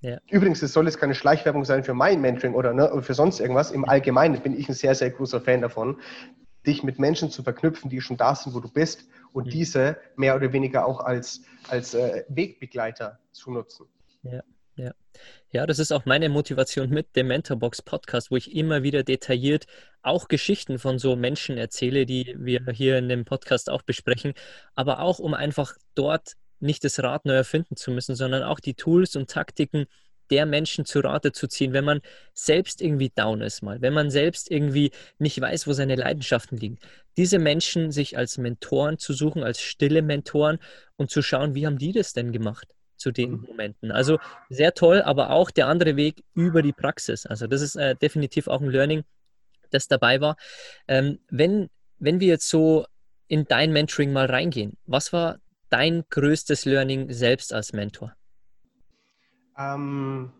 [0.00, 0.18] Ja.
[0.30, 3.70] Übrigens, es soll jetzt keine Schleichwerbung sein für mein Mentoring oder ne, für sonst irgendwas.
[3.70, 6.00] Im Allgemeinen bin ich ein sehr, sehr großer Fan davon,
[6.66, 9.50] dich mit Menschen zu verknüpfen, die schon da sind, wo du bist und mhm.
[9.50, 13.86] diese mehr oder weniger auch als, als äh, Wegbegleiter zu nutzen.
[14.22, 14.42] Ja.
[14.76, 14.92] Ja.
[15.50, 19.66] ja, das ist auch meine Motivation mit dem Mentorbox Podcast, wo ich immer wieder detailliert
[20.02, 24.34] auch Geschichten von so Menschen erzähle, die wir hier in dem Podcast auch besprechen,
[24.74, 28.74] aber auch um einfach dort nicht das Rad neu erfinden zu müssen, sondern auch die
[28.74, 29.86] Tools und Taktiken
[30.30, 32.00] der Menschen zu Rate zu ziehen, wenn man
[32.34, 36.78] selbst irgendwie down ist mal, wenn man selbst irgendwie nicht weiß, wo seine Leidenschaften liegen.
[37.16, 40.58] Diese Menschen sich als Mentoren zu suchen, als stille Mentoren
[40.96, 42.75] und zu schauen, wie haben die das denn gemacht?
[42.96, 43.44] Zu den mhm.
[43.46, 43.92] Momenten.
[43.92, 47.26] Also sehr toll, aber auch der andere Weg über die Praxis.
[47.26, 49.04] Also das ist äh, definitiv auch ein Learning,
[49.70, 50.36] das dabei war.
[50.88, 52.86] Ähm, wenn, wenn wir jetzt so
[53.28, 58.14] in dein Mentoring mal reingehen, was war dein größtes Learning selbst als Mentor?
[59.58, 60.32] Ähm,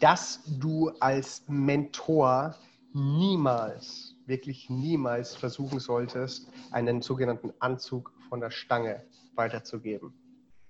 [0.00, 2.54] dass du als Mentor
[2.92, 10.12] niemals, wirklich niemals versuchen solltest, einen sogenannten Anzug von der Stange weiterzugeben.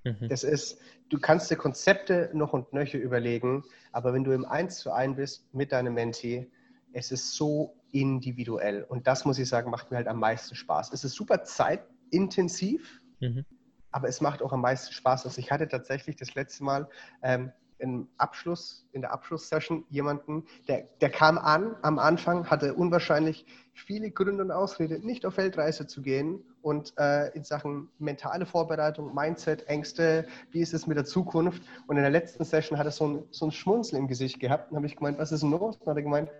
[0.08, 0.28] Mhm.
[0.28, 4.78] Das ist, du kannst dir Konzepte noch und nöcher überlegen, aber wenn du im Eins
[4.78, 6.50] zu eins bist mit deinem Mentee,
[6.92, 8.84] es ist so individuell.
[8.84, 10.92] Und das muss ich sagen, macht mir halt am meisten Spaß.
[10.92, 13.44] Es ist super zeitintensiv, mhm.
[13.90, 15.26] aber es macht auch am meisten Spaß.
[15.26, 16.88] Also ich hatte tatsächlich das letzte Mal
[17.22, 23.46] ähm, im Abschluss, in der Abschlusssession jemanden, der, der kam an am Anfang, hatte unwahrscheinlich
[23.72, 29.14] viele Gründe und Ausrede, nicht auf Weltreise zu gehen und äh, in Sachen mentale Vorbereitung,
[29.14, 31.62] Mindset, Ängste, wie ist es mit der Zukunft?
[31.86, 34.70] Und in der letzten Session hat er so ein, so ein Schmunzel im Gesicht gehabt
[34.70, 35.76] und habe ich gemeint, was ist denn los?
[35.76, 36.30] Und hat er gemeint,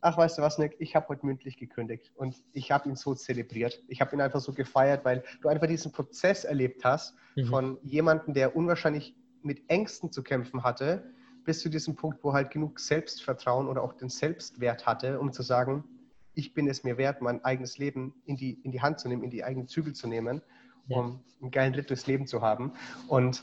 [0.00, 3.14] ach, weißt du was, Nick, ich habe heute mündlich gekündigt und ich habe ihn so
[3.14, 3.82] zelebriert.
[3.88, 7.46] Ich habe ihn einfach so gefeiert, weil du einfach diesen Prozess erlebt hast mhm.
[7.46, 11.04] von jemandem, der unwahrscheinlich mit Ängsten zu kämpfen hatte,
[11.44, 15.42] bis zu diesem Punkt, wo halt genug Selbstvertrauen oder auch den Selbstwert hatte, um zu
[15.42, 15.84] sagen,
[16.36, 19.24] ich bin es mir wert, mein eigenes Leben in die, in die Hand zu nehmen,
[19.24, 20.42] in die eigenen Zügel zu nehmen,
[20.88, 22.72] um ein geiles Leben zu haben.
[23.08, 23.42] Und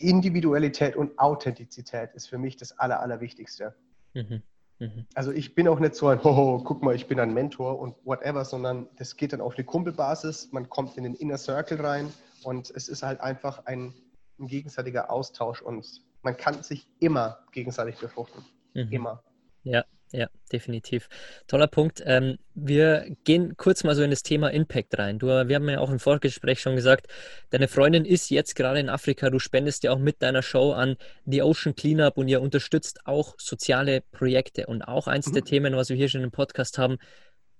[0.00, 3.76] Individualität und Authentizität ist für mich das Aller, Allerwichtigste.
[4.14, 4.42] Mhm.
[4.80, 5.06] Mhm.
[5.14, 7.94] Also ich bin auch nicht so ein, oh, guck mal, ich bin ein Mentor und
[8.04, 12.12] whatever, sondern das geht dann auf eine Kumpelbasis, man kommt in den Inner Circle rein
[12.42, 13.94] und es ist halt einfach ein
[14.40, 18.44] ein gegenseitiger Austausch und man kann sich immer gegenseitig befruchten.
[18.74, 18.88] Mhm.
[18.90, 19.22] Immer.
[19.62, 21.08] Ja, ja, definitiv.
[21.46, 22.02] Toller Punkt.
[22.04, 25.20] Ähm, wir gehen kurz mal so in das Thema Impact rein.
[25.20, 27.06] Du, wir haben ja auch im Vorgespräch schon gesagt,
[27.50, 29.30] deine Freundin ist jetzt gerade in Afrika.
[29.30, 30.96] Du spendest ja auch mit deiner Show an
[31.26, 34.66] die Ocean Cleanup und ihr unterstützt auch soziale Projekte.
[34.66, 35.34] Und auch eins mhm.
[35.34, 36.98] der Themen, was wir hier schon im Podcast haben,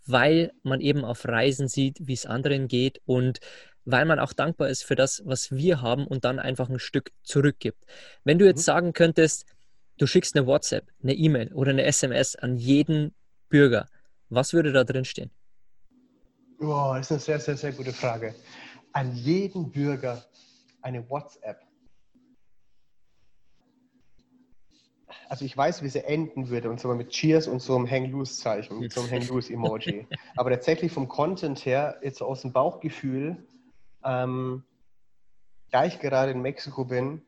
[0.06, 3.38] weil man eben auf Reisen sieht, wie es anderen geht und
[3.84, 7.12] weil man auch dankbar ist für das, was wir haben und dann einfach ein Stück
[7.22, 7.84] zurückgibt.
[8.24, 8.64] Wenn du jetzt mhm.
[8.64, 9.46] sagen könntest,
[10.00, 13.14] du schickst eine WhatsApp, eine E-Mail oder eine SMS an jeden
[13.50, 13.86] Bürger,
[14.30, 15.30] was würde da drin stehen?
[16.58, 18.34] Oh, das ist eine sehr, sehr, sehr gute Frage.
[18.92, 20.24] An jeden Bürger
[20.82, 21.60] eine WhatsApp.
[25.28, 28.78] Also ich weiß, wie sie enden würde, und zwar mit Cheers und so einem Hang-Loose-Zeichen,
[28.80, 30.06] mit so einem Hang-Loose-Emoji.
[30.36, 33.36] Aber tatsächlich vom Content her, jetzt aus dem Bauchgefühl,
[34.04, 34.64] ähm,
[35.70, 37.22] da ich gerade in Mexiko bin,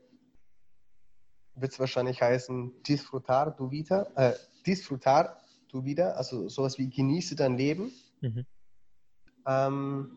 [1.54, 4.32] wird es wahrscheinlich heißen Disfrutar tu vida, äh,
[4.66, 5.38] Disfrutar
[5.68, 7.92] tu vida, also sowas wie genieße dein Leben.
[8.20, 8.46] Mhm.
[9.46, 10.16] Ähm,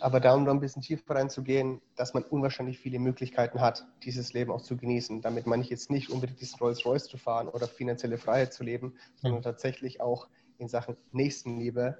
[0.00, 4.32] aber da, um da ein bisschen tiefer reinzugehen, dass man unwahrscheinlich viele Möglichkeiten hat, dieses
[4.32, 5.20] Leben auch zu genießen.
[5.20, 8.94] Damit meine ich jetzt nicht unbedingt diesen Rolls-Royce zu fahren oder finanzielle Freiheit zu leben,
[9.16, 9.44] sondern mhm.
[9.44, 11.98] tatsächlich auch in Sachen Nächstenliebe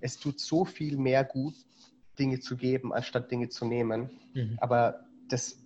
[0.00, 1.54] es tut so viel mehr gut,
[2.18, 4.10] Dinge zu geben, anstatt Dinge zu nehmen.
[4.34, 4.56] Mhm.
[4.58, 5.58] Aber das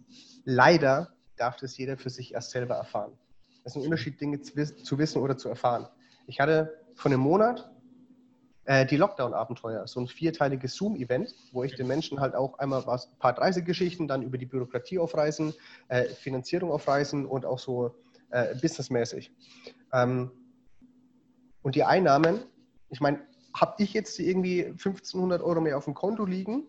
[0.44, 3.12] leider darf das jeder für sich erst selber erfahren.
[3.64, 5.87] Es ist ein Unterschied, Dinge zu, wissen oder zu erfahren.
[6.26, 7.70] Ich hatte vor einem Monat
[8.64, 13.07] äh, die Lockdown-Abenteuer, so ein vierteiliges Zoom-Event, wo ich den Menschen halt auch einmal was,
[13.07, 15.55] ein paar Reisegeschichten, dann über die Bürokratie aufreisen,
[15.88, 17.94] äh, Finanzierung aufreisen und auch so
[18.31, 19.33] äh, businessmäßig.
[19.92, 20.31] Ähm,
[21.62, 22.40] und die Einnahmen,
[22.88, 23.20] ich meine,
[23.55, 26.64] habe ich jetzt irgendwie 1500 Euro mehr auf dem Konto liegen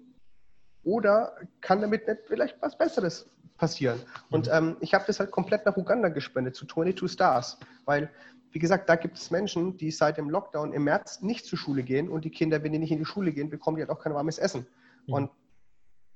[0.83, 3.97] oder kann damit nicht vielleicht was Besseres passieren?
[3.97, 4.35] Mhm.
[4.35, 8.09] Und ähm, ich habe das halt komplett nach Uganda gespendet, zu 22 Stars, weil,
[8.51, 11.83] wie gesagt, da gibt es Menschen, die seit dem Lockdown im März nicht zur Schule
[11.83, 14.01] gehen und die Kinder, wenn die nicht in die Schule gehen, bekommen die halt auch
[14.01, 14.67] kein warmes Essen.
[15.07, 15.13] Mhm.
[15.13, 15.31] Und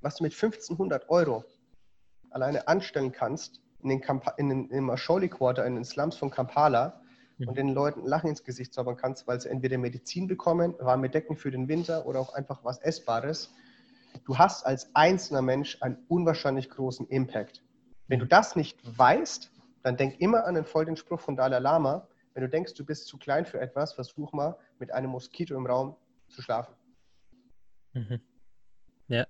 [0.02, 1.46] was du mit 1500 Euro
[2.30, 6.32] alleine anstellen kannst, in den, Kamp in den im Asholi Quarter, in den Slums von
[6.32, 7.02] Kampala,
[7.40, 7.56] und mhm.
[7.56, 11.52] den Leuten Lachen ins Gesicht zaubern kannst, weil sie entweder Medizin bekommen, warme Decken für
[11.52, 13.54] den Winter oder auch einfach was Essbares.
[14.24, 17.64] Du hast als einzelner Mensch einen unwahrscheinlich großen Impact.
[18.08, 19.52] Wenn du das nicht weißt,
[19.84, 22.08] dann denk immer an den folgenden Spruch von Dalai Lama.
[22.34, 25.66] Wenn du denkst, du bist zu klein für etwas, versuch mal mit einem Moskito im
[25.66, 25.96] Raum
[26.30, 26.74] zu schlafen.
[27.94, 28.20] Mhm.
[29.08, 29.26] Ja,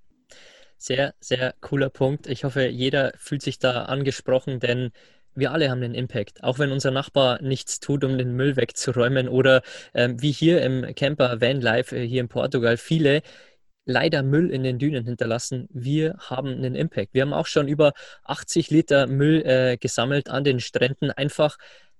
[0.77, 2.27] sehr, sehr cooler Punkt.
[2.27, 4.91] Ich hoffe, jeder fühlt sich da angesprochen, denn
[5.35, 6.43] wir alle haben einen Impact.
[6.43, 9.61] Auch wenn unser Nachbar nichts tut, um den Müll wegzuräumen oder
[9.93, 13.21] ähm, wie hier im Camper Vanlife äh, hier in Portugal viele
[13.85, 15.67] leider Müll in den Dünen hinterlassen.
[15.71, 17.13] Wir haben einen Impact.
[17.13, 17.93] Wir haben auch schon über
[18.23, 21.57] 80 Liter Müll äh, gesammelt an den Stränden, einfach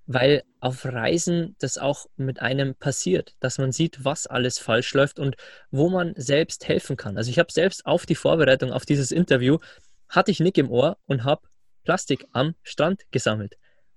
[0.08, 5.20] weil auf Reisen das auch mit einem passiert, dass man sieht, was alles falsch läuft
[5.20, 5.36] und
[5.72, 7.18] wo man selbst helfen kann.
[7.18, 9.58] Also ich habe selbst auf die Vorbereitung auf dieses Interview,
[10.08, 11.48] hatte ich Nick im Ohr und habe
[11.84, 13.56] Plastik am Strand gesammelt.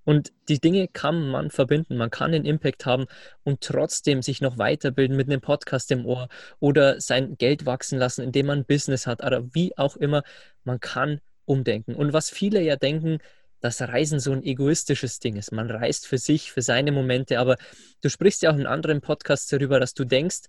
[0.09, 3.05] Und die Dinge kann man verbinden, man kann den Impact haben
[3.45, 8.23] und trotzdem sich noch weiterbilden mit einem Podcast im Ohr oder sein Geld wachsen lassen,
[8.23, 10.23] indem man Business hat oder wie auch immer.
[10.65, 11.95] Man kann umdenken.
[11.95, 13.19] Und was viele ja denken,
[13.61, 15.53] dass Reisen so ein egoistisches Ding ist.
[15.53, 17.59] Man reist für sich, für seine Momente, aber
[18.01, 20.45] du sprichst ja auch in anderen Podcasts darüber, dass du denkst,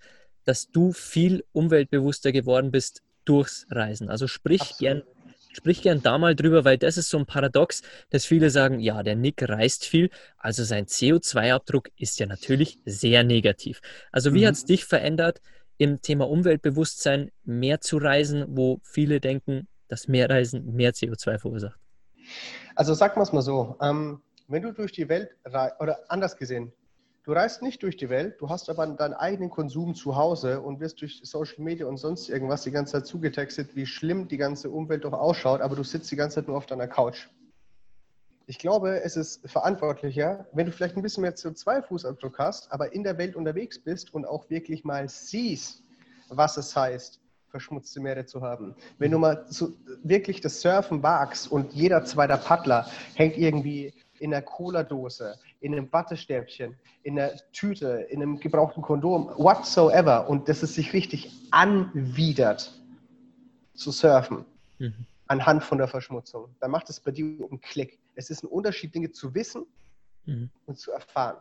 [0.45, 4.09] dass du viel umweltbewusster geworden bist durchs Reisen.
[4.09, 4.79] Also sprich Absolut.
[4.79, 5.03] gern
[5.51, 7.81] Sprich gern da mal drüber, weil das ist so ein Paradox,
[8.11, 13.23] dass viele sagen, ja, der Nick reist viel, also sein CO2-Abdruck ist ja natürlich sehr
[13.23, 13.81] negativ.
[14.11, 14.47] Also wie mhm.
[14.47, 15.41] hat es dich verändert,
[15.77, 21.79] im Thema Umweltbewusstsein mehr zu reisen, wo viele denken, dass mehr Reisen mehr CO2 verursacht?
[22.75, 26.37] Also sagen wir es mal so, ähm, wenn du durch die Welt reist, oder anders
[26.37, 26.71] gesehen,
[27.29, 30.79] Du reist nicht durch die Welt, du hast aber deinen eigenen Konsum zu Hause und
[30.79, 34.71] wirst durch Social Media und sonst irgendwas die ganze Zeit zugetextet, wie schlimm die ganze
[34.71, 37.27] Umwelt doch ausschaut, aber du sitzt die ganze Zeit nur auf deiner Couch.
[38.47, 43.03] Ich glaube, es ist verantwortlicher, wenn du vielleicht ein bisschen mehr CO2-Fußabdruck hast, aber in
[43.03, 45.83] der Welt unterwegs bist und auch wirklich mal siehst,
[46.29, 48.73] was es heißt, verschmutzte Meere zu haben.
[48.97, 54.33] Wenn du mal so wirklich das Surfen wagst und jeder zweite Paddler hängt irgendwie in
[54.33, 60.63] einer Cola-Dose, in einem Wattestäbchen, in einer Tüte, in einem gebrauchten Kondom, whatsoever, und dass
[60.63, 62.73] es sich richtig anwidert
[63.73, 64.45] zu surfen,
[64.77, 65.05] mhm.
[65.27, 67.99] anhand von der Verschmutzung, dann macht es bei dir einen Klick.
[68.15, 69.65] Es ist ein Unterschied, Dinge zu wissen
[70.25, 70.49] mhm.
[70.65, 71.37] und zu erfahren.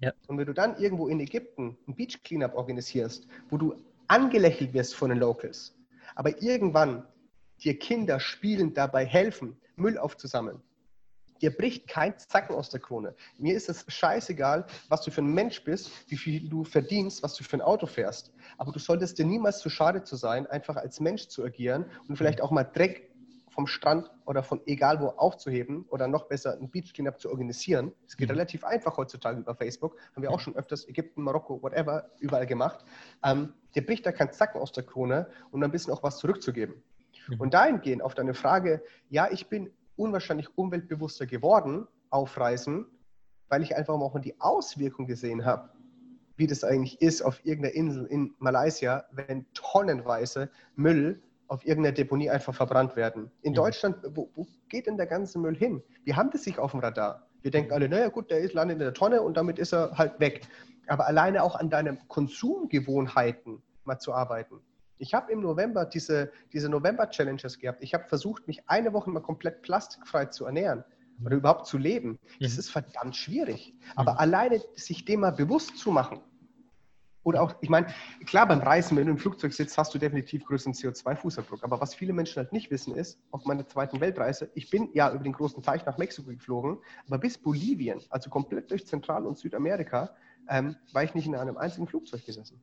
[0.00, 0.12] Ja.
[0.28, 3.74] Und wenn du dann irgendwo in Ägypten ein Beach Cleanup organisierst, wo du
[4.08, 5.76] angelächelt wirst von den Locals,
[6.14, 7.06] aber irgendwann
[7.62, 10.62] dir Kinder spielend dabei helfen, Müll aufzusammeln,
[11.40, 13.14] Dir bricht kein Zacken aus der Krone.
[13.38, 17.34] Mir ist es scheißegal, was du für ein Mensch bist, wie viel du verdienst, was
[17.34, 18.32] du für ein Auto fährst.
[18.58, 22.16] Aber du solltest dir niemals zu schade zu sein, einfach als Mensch zu agieren und
[22.16, 23.10] vielleicht auch mal Dreck
[23.50, 27.92] vom Strand oder von egal wo aufzuheben oder noch besser ein Beach Cleanup zu organisieren.
[28.06, 28.34] Es geht mhm.
[28.34, 29.96] relativ einfach heutzutage über Facebook.
[30.14, 32.84] Haben wir auch schon öfters Ägypten, Marokko, whatever, überall gemacht.
[33.24, 36.82] Ähm, dir bricht da kein Zacken aus der Krone und ein bisschen auch was zurückzugeben.
[37.28, 37.40] Mhm.
[37.40, 42.86] Und dahingehend auf deine Frage, ja, ich bin unwahrscheinlich umweltbewusster geworden auf Reisen,
[43.48, 45.70] weil ich einfach auch mal die Auswirkung gesehen habe,
[46.36, 52.30] wie das eigentlich ist auf irgendeiner Insel in Malaysia, wenn tonnenweise Müll auf irgendeiner Deponie
[52.30, 53.30] einfach verbrannt werden.
[53.42, 53.62] In ja.
[53.62, 55.82] Deutschland, wo, wo, geht denn der ganze Müll hin?
[56.04, 57.26] Wir haben das sich auf dem Radar.
[57.42, 59.98] Wir denken alle, naja gut, der ist, landet in der Tonne und damit ist er
[59.98, 60.46] halt weg.
[60.86, 64.60] Aber alleine auch an deinen Konsumgewohnheiten mal zu arbeiten.
[65.00, 67.82] Ich habe im November diese, diese November-Challenges gehabt.
[67.82, 70.84] Ich habe versucht, mich eine Woche mal komplett plastikfrei zu ernähren
[71.24, 72.18] oder überhaupt zu leben.
[72.40, 72.58] Das mhm.
[72.60, 73.74] ist verdammt schwierig.
[73.96, 74.18] Aber mhm.
[74.18, 76.20] alleine sich dem mal bewusst zu machen,
[77.22, 77.86] oder auch, ich meine,
[78.24, 81.62] klar, beim Reisen, wenn du im Flugzeug sitzt, hast du definitiv größeren CO2-Fußabdruck.
[81.62, 85.12] Aber was viele Menschen halt nicht wissen, ist, auf meiner zweiten Weltreise, ich bin ja
[85.12, 89.36] über den großen Teich nach Mexiko geflogen, aber bis Bolivien, also komplett durch Zentral- und
[89.38, 90.14] Südamerika,
[90.48, 92.62] ähm, war ich nicht in einem einzigen Flugzeug gesessen.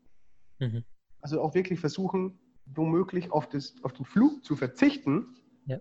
[0.60, 0.84] Mhm.
[1.22, 5.36] Also auch wirklich versuchen, womöglich auf, das, auf den Flug zu verzichten.
[5.66, 5.78] Ja.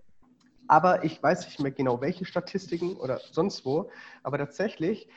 [0.67, 3.89] Aber ich weiß nicht mehr genau, welche Statistiken oder sonst wo.
[4.23, 5.07] Aber tatsächlich,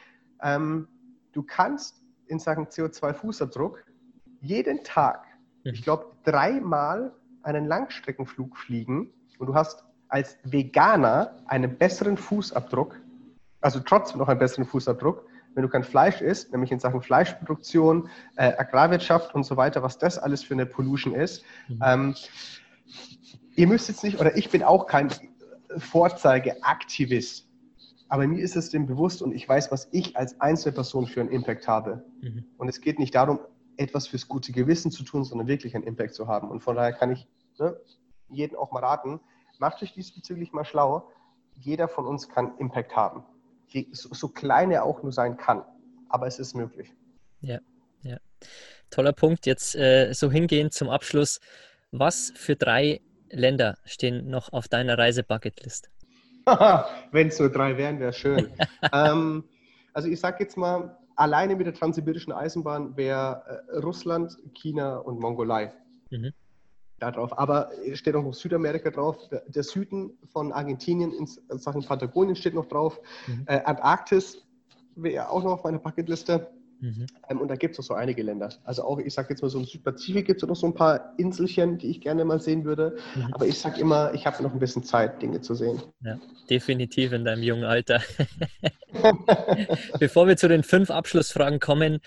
[0.43, 0.89] ähm,
[1.33, 3.79] du kannst in Sachen CO2-Fußabdruck
[4.41, 5.27] jeden Tag,
[5.65, 5.73] mhm.
[5.75, 13.01] ich glaube, dreimal einen Langstreckenflug fliegen und du hast als Veganer einen besseren Fußabdruck,
[13.61, 18.09] also trotzdem noch einen besseren Fußabdruck, wenn du kein Fleisch isst, nämlich in Sachen Fleischproduktion,
[18.37, 21.45] äh, Agrarwirtschaft und so weiter, was das alles für eine Pollution ist.
[21.69, 21.83] Mhm.
[21.85, 22.15] Ähm,
[23.57, 25.13] ihr müsst jetzt nicht, oder ich bin auch kein
[25.77, 27.49] Vorzeigeaktivist,
[28.09, 31.31] aber mir ist es dem bewusst und ich weiß, was ich als Einzelperson für einen
[31.31, 32.05] Impact habe.
[32.21, 32.45] Mhm.
[32.59, 33.41] Und es geht nicht darum,
[33.77, 36.51] etwas fürs gute Gewissen zu tun, sondern wirklich einen Impact zu haben.
[36.51, 37.27] Und von daher kann ich
[37.59, 37.77] ne,
[38.29, 39.21] jeden auch mal raten,
[39.59, 41.09] macht euch diesbezüglich mal schlau.
[41.57, 43.25] Jeder von uns kann Impact haben
[43.93, 45.63] so, so klein er auch nur sein kann.
[46.09, 46.93] Aber es ist möglich.
[47.41, 47.59] Ja,
[48.03, 48.19] ja.
[48.91, 49.47] Toller Punkt.
[49.47, 51.41] Jetzt äh, so hingehend zum Abschluss.
[51.93, 55.91] Was für drei Länder stehen noch auf deiner Reise-Bucketlist?
[57.13, 58.53] Wenn es nur drei wären, wäre schön.
[58.93, 59.45] ähm,
[59.93, 65.21] also ich sage jetzt mal, alleine mit der transsibirischen Eisenbahn wäre äh, Russland, China und
[65.21, 65.73] Mongolei.
[66.11, 66.33] Mhm.
[67.01, 67.37] Da drauf.
[67.39, 69.17] Aber steht auch noch Südamerika drauf.
[69.49, 71.27] Der, Süden von Argentinien in
[71.59, 73.01] Sachen Patagonien steht noch drauf.
[73.27, 73.45] Mhm.
[73.47, 74.47] Äh, Antarktis
[74.97, 76.49] wäre auch noch auf meiner Bucketliste.
[76.81, 77.07] Mhm.
[77.29, 78.51] Ähm, und da gibt es noch so einige Länder.
[78.65, 81.15] Also auch, ich sage jetzt mal so im Südpazifik gibt es noch so ein paar
[81.19, 82.97] Inselchen, die ich gerne mal sehen würde.
[83.15, 83.33] Mhm.
[83.33, 85.81] Aber ich sage immer, ich habe noch ein bisschen Zeit, Dinge zu sehen.
[86.05, 88.03] Ja, definitiv in deinem jungen Alter.
[89.99, 92.01] Bevor wir zu den fünf Abschlussfragen kommen,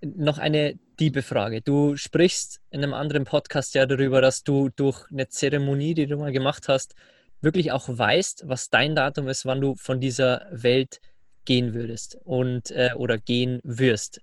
[0.00, 1.60] noch eine Diebefrage.
[1.60, 6.16] Du sprichst in einem anderen Podcast ja darüber, dass du durch eine Zeremonie, die du
[6.16, 6.94] mal gemacht hast,
[7.40, 11.00] wirklich auch weißt, was dein Datum ist, wann du von dieser Welt
[11.44, 14.20] gehen würdest und äh, oder gehen wirst.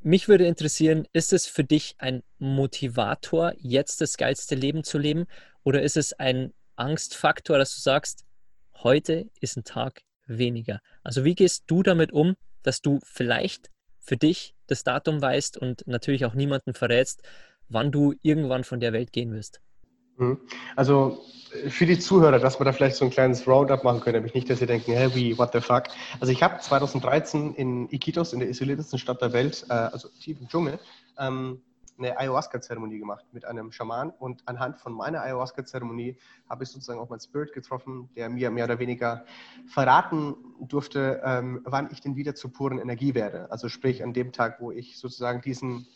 [0.00, 5.26] Mich würde interessieren, ist es für dich ein Motivator, jetzt das geilste Leben zu leben,
[5.62, 8.24] oder ist es ein Angstfaktor, dass du sagst,
[8.82, 10.80] heute ist ein Tag weniger?
[11.02, 15.86] Also wie gehst du damit um, dass du vielleicht für dich das Datum weißt und
[15.86, 17.22] natürlich auch niemanden verrätst,
[17.68, 19.60] wann du irgendwann von der Welt gehen wirst?
[20.16, 20.40] Mhm.
[20.76, 21.24] Also
[21.68, 24.50] für die Zuhörer, dass wir da vielleicht so ein kleines Roundup machen können, nämlich nicht,
[24.50, 25.84] dass sie denken, hey, wie, what the fuck.
[26.20, 30.40] Also ich habe 2013 in Iquitos, in der isoliertesten Stadt der Welt, äh, also tief
[30.40, 30.78] im Dschungel,
[31.18, 31.62] ähm,
[31.98, 37.08] eine Ayahuasca-Zeremonie gemacht mit einem Schaman und anhand von meiner Ayahuasca-Zeremonie habe ich sozusagen auch
[37.08, 39.24] meinen Spirit getroffen, der mir mehr oder weniger
[39.66, 43.50] verraten durfte, ähm, wann ich denn wieder zur puren Energie werde.
[43.50, 45.86] Also sprich an dem Tag, wo ich sozusagen diesen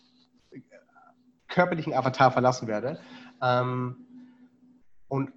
[1.48, 3.00] körperlichen Avatar verlassen werde.
[3.42, 4.06] Ähm,
[5.08, 5.32] und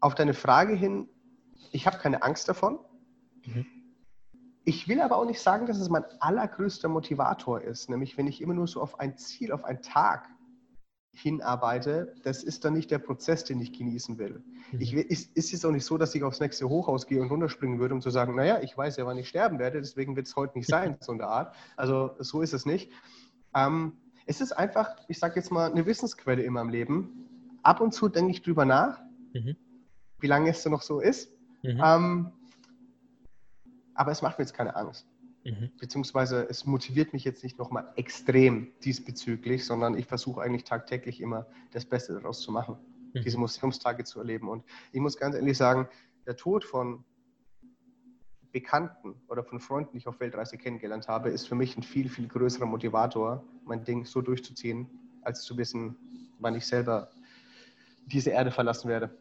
[0.00, 1.08] auf deine Frage hin,
[1.70, 2.78] ich habe keine Angst davon.
[3.44, 3.81] Mhm.
[4.64, 7.90] Ich will aber auch nicht sagen, dass es mein allergrößter Motivator ist.
[7.90, 10.28] Nämlich, wenn ich immer nur so auf ein Ziel, auf einen Tag
[11.14, 14.42] hinarbeite, das ist dann nicht der Prozess, den ich genießen will.
[14.70, 14.80] Mhm.
[14.80, 17.78] Ich, ist, ist es auch nicht so, dass ich aufs nächste Hochhaus gehe und runterspringen
[17.78, 20.36] würde, um zu sagen, naja, ich weiß ja, wann ich sterben werde, deswegen wird es
[20.36, 21.54] heute nicht sein, so eine Art.
[21.76, 22.90] Also so ist es nicht.
[23.54, 23.94] Ähm,
[24.26, 27.58] es ist einfach, ich sage jetzt mal, eine Wissensquelle in meinem Leben.
[27.62, 29.00] Ab und zu denke ich drüber nach,
[29.34, 29.56] mhm.
[30.20, 31.30] wie lange es noch so ist.
[31.62, 31.80] Mhm.
[31.84, 32.32] Ähm,
[33.94, 35.06] aber es macht mir jetzt keine Angst.
[35.44, 35.70] Mhm.
[35.78, 41.46] Beziehungsweise es motiviert mich jetzt nicht nochmal extrem diesbezüglich, sondern ich versuche eigentlich tagtäglich immer
[41.72, 42.76] das Beste daraus zu machen,
[43.12, 43.22] mhm.
[43.22, 44.48] diese Museumstage zu erleben.
[44.48, 45.88] Und ich muss ganz ehrlich sagen,
[46.26, 47.04] der Tod von
[48.52, 52.08] Bekannten oder von Freunden, die ich auf Weltreise kennengelernt habe, ist für mich ein viel,
[52.08, 54.88] viel größerer Motivator, mein Ding so durchzuziehen,
[55.22, 55.96] als zu wissen,
[56.38, 57.10] wann ich selber
[58.06, 59.18] diese Erde verlassen werde.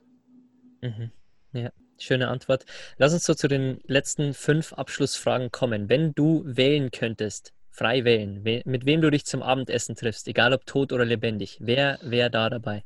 [0.82, 1.12] Mhm.
[1.54, 1.72] Ja,
[2.04, 2.66] schöne Antwort.
[2.98, 5.90] Lass uns so zu den letzten fünf Abschlussfragen kommen.
[5.90, 10.66] Wenn du wählen könntest, frei wählen, mit wem du dich zum Abendessen triffst, egal ob
[10.66, 12.84] tot oder lebendig, wer wäre da dabei?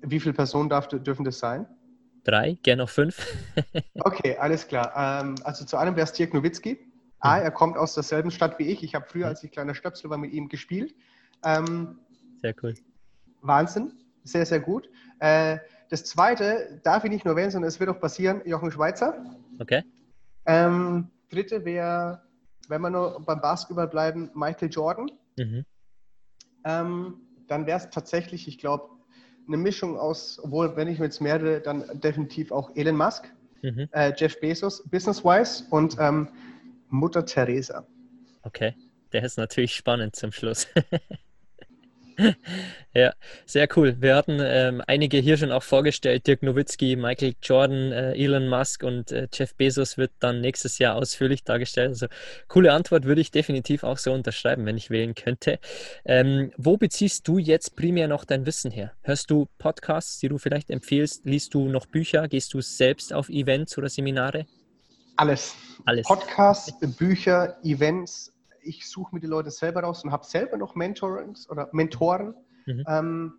[0.00, 1.66] Wie viele Personen darf, dürfen das sein?
[2.24, 3.26] Drei, gerne noch fünf.
[4.00, 4.92] okay, alles klar.
[4.96, 6.78] Ähm, also zu einem wäre es Dirk Nowitzki.
[7.20, 8.84] A, er kommt aus derselben Stadt wie ich.
[8.84, 10.94] Ich habe früher, als ich kleiner Stöpsel war, mit ihm gespielt.
[11.42, 11.98] Ähm,
[12.42, 12.74] sehr cool.
[13.40, 13.92] Wahnsinn
[14.28, 14.88] sehr, sehr gut.
[15.18, 15.58] Äh,
[15.90, 19.24] das zweite darf ich nicht nur wählen, sondern es wird auch passieren, Jochen Schweizer.
[19.58, 19.82] Okay.
[20.46, 22.22] Ähm, dritte wäre,
[22.68, 25.10] wenn wir nur beim Basketball bleiben, Michael Jordan.
[25.36, 25.64] Mhm.
[26.64, 28.90] Ähm, dann wäre es tatsächlich, ich glaube,
[29.46, 33.88] eine Mischung aus, obwohl, wenn ich mir jetzt mehrere, dann definitiv auch Elon Musk, mhm.
[33.92, 36.28] äh, Jeff Bezos, business-wise und ähm,
[36.90, 37.86] Mutter Teresa.
[38.42, 38.74] Okay,
[39.12, 40.66] der ist natürlich spannend zum Schluss.
[42.94, 43.12] ja,
[43.46, 43.96] sehr cool.
[44.00, 46.26] Wir hatten ähm, einige hier schon auch vorgestellt.
[46.26, 50.96] Dirk Nowitzki, Michael Jordan, äh, Elon Musk und äh, Jeff Bezos wird dann nächstes Jahr
[50.96, 51.88] ausführlich dargestellt.
[51.90, 52.06] Also
[52.48, 55.60] coole Antwort würde ich definitiv auch so unterschreiben, wenn ich wählen könnte.
[56.04, 58.92] Ähm, wo beziehst du jetzt primär noch dein Wissen her?
[59.02, 61.24] Hörst du Podcasts, die du vielleicht empfiehlst?
[61.24, 62.28] Liest du noch Bücher?
[62.28, 64.46] Gehst du selbst auf Events oder Seminare?
[65.16, 65.54] Alles.
[65.84, 66.06] Alles.
[66.06, 68.32] Podcasts, Bücher, Events,
[68.68, 72.34] ich suche mir die Leute selber raus und habe selber noch Mentorings oder Mentoren.
[72.66, 72.84] Mhm.
[72.86, 73.32] Ähm,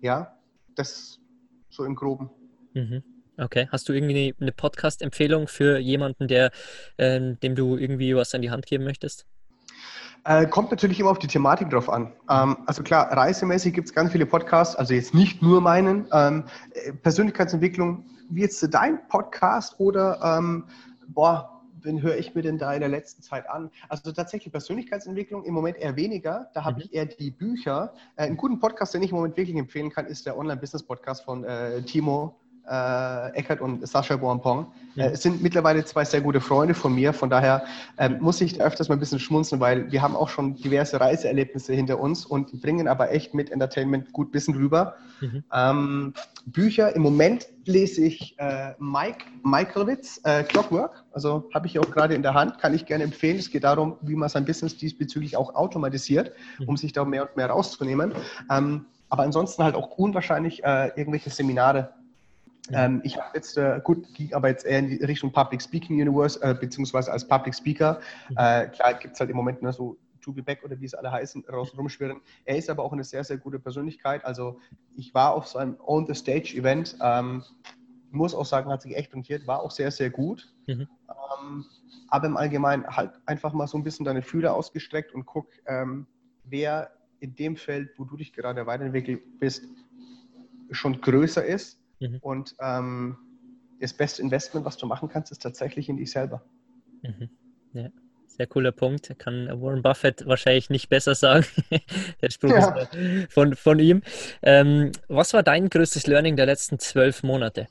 [0.00, 0.38] ja,
[0.76, 1.18] das
[1.68, 2.30] so im Groben.
[2.74, 3.02] Mhm.
[3.36, 3.68] Okay.
[3.72, 6.52] Hast du irgendwie eine Podcast-Empfehlung für jemanden, der,
[6.96, 9.26] äh, dem du irgendwie was an die Hand geben möchtest?
[10.24, 12.12] Äh, kommt natürlich immer auf die Thematik drauf an.
[12.30, 16.06] Ähm, also klar, reisemäßig gibt es ganz viele Podcasts, also jetzt nicht nur meinen.
[16.12, 20.64] Ähm, äh, Persönlichkeitsentwicklung, wie jetzt dein Podcast oder ähm,
[21.08, 21.53] boah,
[21.84, 23.70] wen höre ich mir denn da in der letzten Zeit an?
[23.88, 26.50] Also tatsächlich Persönlichkeitsentwicklung im Moment eher weniger.
[26.54, 26.82] Da habe mhm.
[26.82, 27.94] ich eher die Bücher.
[28.16, 31.44] Äh, einen guten Podcast, den ich im Moment wirklich empfehlen kann, ist der Online-Business-Podcast von
[31.44, 32.36] äh, Timo
[32.68, 34.66] äh, Eckert und Sascha Boampong.
[34.94, 35.06] Ja.
[35.06, 37.12] Äh, sind mittlerweile zwei sehr gute Freunde von mir.
[37.12, 37.64] Von daher
[37.96, 41.72] äh, muss ich öfters mal ein bisschen schmunzeln, weil wir haben auch schon diverse Reiseerlebnisse
[41.72, 44.94] hinter uns und bringen aber echt mit Entertainment gut bisschen rüber.
[45.20, 45.44] Mhm.
[45.52, 46.14] Ähm,
[46.46, 51.04] Bücher, im Moment lese ich äh, Mike Michaelwitz, äh, Clockwork.
[51.12, 53.38] Also habe ich auch gerade in der Hand, kann ich gerne empfehlen.
[53.38, 56.68] Es geht darum, wie man sein Business diesbezüglich auch automatisiert, mhm.
[56.68, 58.12] um sich da mehr und mehr rauszunehmen.
[58.50, 61.94] Ähm, aber ansonsten halt auch unwahrscheinlich äh, irgendwelche Seminare
[62.72, 66.40] ähm, ich habe jetzt, äh, gut, aber jetzt eher in die Richtung Public Speaking Universe,
[66.42, 68.00] äh, beziehungsweise als Public Speaker.
[68.30, 68.36] Mhm.
[68.38, 70.94] Äh, klar gibt es halt im Moment ne, so To Be Back oder wie es
[70.94, 72.20] alle heißen, raus rumschwirren.
[72.46, 74.24] Er ist aber auch eine sehr, sehr gute Persönlichkeit.
[74.24, 74.58] Also
[74.96, 77.42] ich war auf so einem On the Stage Event, ähm,
[78.10, 80.54] muss auch sagen, hat sich echt rentiert, war auch sehr, sehr gut.
[80.66, 80.88] Mhm.
[81.42, 81.66] Ähm,
[82.08, 86.06] aber im Allgemeinen halt einfach mal so ein bisschen deine Fühler ausgestreckt und guck, ähm,
[86.44, 89.64] wer in dem Feld, wo du dich gerade weiterentwickelt bist,
[90.70, 92.18] schon größer ist Mhm.
[92.20, 93.16] Und ähm,
[93.80, 96.42] das beste Investment, was du machen kannst, ist tatsächlich in dich selber.
[97.02, 97.30] Mhm.
[97.72, 97.88] Ja.
[98.26, 99.16] Sehr cooler Punkt.
[99.18, 101.46] Kann Warren Buffett wahrscheinlich nicht besser sagen.
[102.20, 102.74] der Spruch ja.
[102.74, 104.02] ist von, von ihm.
[104.42, 107.68] Ähm, was war dein größtes Learning der letzten zwölf Monate?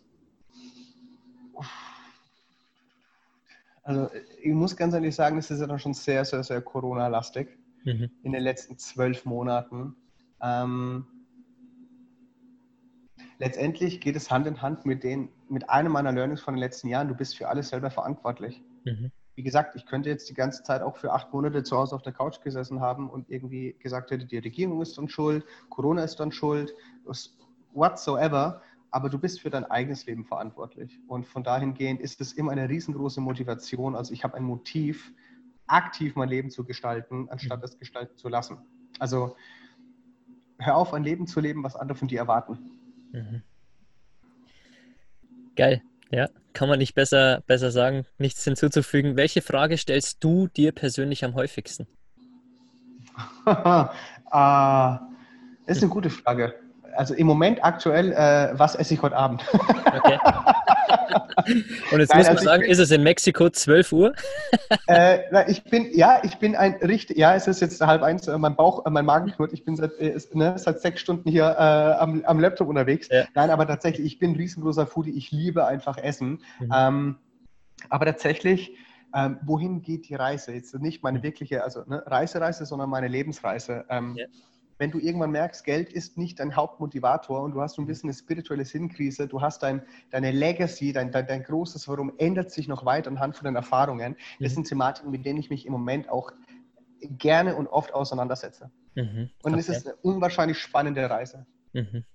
[3.83, 4.09] Also
[4.41, 7.49] ich muss ganz ehrlich sagen, es ist ja dann schon sehr, sehr, sehr Corona-lastig
[7.83, 8.09] mhm.
[8.23, 9.97] in den letzten zwölf Monaten.
[10.41, 11.05] Ähm,
[13.39, 16.87] letztendlich geht es Hand in Hand mit, den, mit einem meiner Learnings von den letzten
[16.87, 17.07] Jahren.
[17.07, 18.63] Du bist für alles selber verantwortlich.
[18.85, 19.11] Mhm.
[19.35, 22.03] Wie gesagt, ich könnte jetzt die ganze Zeit auch für acht Monate zu Hause auf
[22.03, 26.19] der Couch gesessen haben und irgendwie gesagt hätte, die Regierung ist dann schuld, Corona ist
[26.19, 26.73] dann schuld,
[27.73, 28.61] whatsoever.
[28.91, 30.99] Aber du bist für dein eigenes Leben verantwortlich.
[31.07, 33.95] Und von dahingehend ist es immer eine riesengroße Motivation.
[33.95, 35.11] Also ich habe ein Motiv,
[35.65, 37.65] aktiv mein Leben zu gestalten, anstatt mhm.
[37.65, 38.59] es gestalten zu lassen.
[38.99, 39.35] Also
[40.59, 42.82] hör auf, ein Leben zu leben, was andere von dir erwarten.
[43.13, 43.43] Mhm.
[45.55, 49.15] Geil, ja, kann man nicht besser, besser sagen, nichts hinzuzufügen.
[49.15, 51.87] Welche Frage stellst du dir persönlich am häufigsten?
[53.45, 53.85] uh,
[55.67, 56.55] ist eine gute Frage.
[56.95, 59.43] Also im Moment aktuell, äh, was esse ich heute Abend?
[59.53, 60.19] okay.
[61.91, 64.13] Und jetzt Nein, muss man also sagen, ist es in Mexiko 12 Uhr?
[64.87, 68.37] äh, ich bin, ja, ich bin ein richtig, ja, es ist jetzt halb eins, äh,
[68.37, 71.45] mein Bauch, äh, mein Magen knurrt, ich bin seit, äh, ne, seit sechs Stunden hier
[71.45, 73.07] äh, am, am, Laptop unterwegs.
[73.11, 73.25] Ja.
[73.35, 76.41] Nein, aber tatsächlich, ich bin ein riesengroßer Foodie, ich liebe einfach Essen.
[76.59, 76.71] Mhm.
[76.75, 77.15] Ähm,
[77.89, 78.75] aber tatsächlich,
[79.15, 80.53] ähm, wohin geht die Reise?
[80.53, 83.85] Jetzt nicht meine wirkliche, also ne, Reisereise, sondern meine Lebensreise.
[83.89, 84.25] Ähm, ja
[84.77, 88.09] wenn du irgendwann merkst, Geld ist nicht dein Hauptmotivator und du hast so ein bisschen
[88.09, 92.67] eine spirituelle Sinnkrise, du hast dein, deine Legacy, dein, dein, dein großes Warum ändert sich
[92.67, 94.15] noch weiter anhand von den Erfahrungen.
[94.39, 94.55] Das mhm.
[94.55, 96.31] sind Thematiken, mit denen ich mich im Moment auch
[97.01, 98.71] gerne und oft auseinandersetze.
[98.95, 99.29] Mhm.
[99.43, 101.45] Und es ist eine unwahrscheinlich spannende Reise.
[101.73, 102.05] Mhm.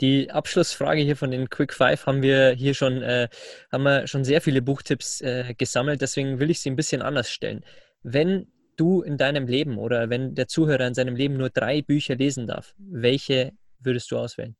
[0.00, 3.28] Die Abschlussfrage hier von den Quick Five haben wir hier schon, äh,
[3.72, 7.30] haben wir schon sehr viele Buchtipps äh, gesammelt, deswegen will ich sie ein bisschen anders
[7.30, 7.64] stellen.
[8.02, 8.46] Wenn
[8.78, 12.46] du in deinem Leben oder wenn der Zuhörer in seinem Leben nur drei Bücher lesen
[12.46, 14.56] darf, welche würdest du auswählen?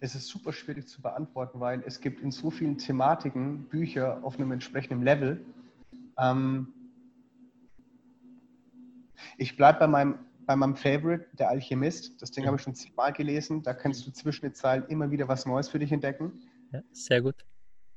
[0.00, 4.34] Es ist super schwierig zu beantworten, weil es gibt in so vielen Thematiken Bücher auf
[4.36, 5.40] einem entsprechenden Level.
[6.18, 6.66] Ähm
[9.38, 12.20] ich bleibe bei meinem, bei meinem Favorite, Der Alchemist.
[12.20, 13.62] Das Ding habe ich schon zweimal gelesen.
[13.62, 16.32] Da kannst du zwischen den Zeilen immer wieder was Neues für dich entdecken.
[16.72, 17.36] Ja, sehr gut.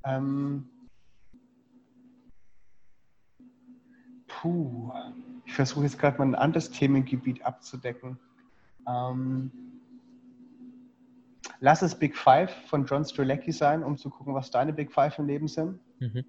[0.03, 0.69] Ähm,
[4.27, 4.91] puh,
[5.45, 8.19] ich versuche jetzt gerade mal ein anderes Themengebiet abzudecken.
[8.87, 9.51] Ähm,
[11.59, 15.17] lass es Big Five von John Strzelecki sein, um zu gucken, was deine Big Five
[15.19, 15.79] im Leben sind.
[15.99, 16.25] Mhm.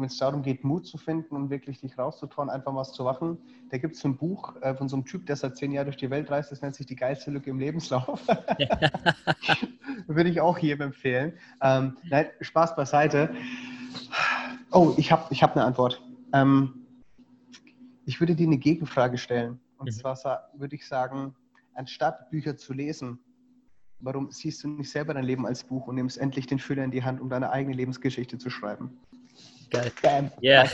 [0.00, 3.38] Wenn es darum geht, Mut zu finden und wirklich dich rauszutrauen, einfach was zu machen,
[3.70, 5.96] da gibt es ein Buch äh, von so einem Typ, der seit zehn Jahren durch
[5.96, 8.26] die Welt reist, das nennt sich Die geilste Lücke im Lebenslauf.
[10.06, 11.32] Würde ich auch jedem empfehlen.
[11.60, 13.34] Ähm, nein, Spaß beiseite.
[14.70, 16.02] Oh, ich habe ich hab eine Antwort.
[16.32, 16.86] Ähm,
[18.04, 19.60] ich würde dir eine Gegenfrage stellen.
[19.78, 19.92] Und mhm.
[19.92, 21.34] zwar würde ich sagen,
[21.74, 23.18] anstatt Bücher zu lesen,
[24.00, 26.90] warum siehst du nicht selber dein Leben als Buch und nimmst endlich den Füller in
[26.90, 28.98] die Hand, um deine eigene Lebensgeschichte zu schreiben?
[29.70, 29.92] Geil.
[30.02, 30.30] Bam.
[30.42, 30.64] Yeah.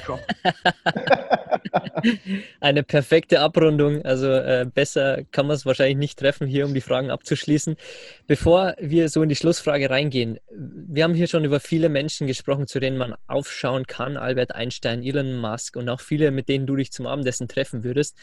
[2.61, 4.05] Eine perfekte Abrundung.
[4.05, 7.77] Also äh, besser kann man es wahrscheinlich nicht treffen, hier um die Fragen abzuschließen.
[8.27, 12.67] Bevor wir so in die Schlussfrage reingehen, wir haben hier schon über viele Menschen gesprochen,
[12.67, 14.17] zu denen man aufschauen kann.
[14.17, 18.17] Albert Einstein, Elon Musk und auch viele, mit denen du dich zum Abendessen treffen würdest.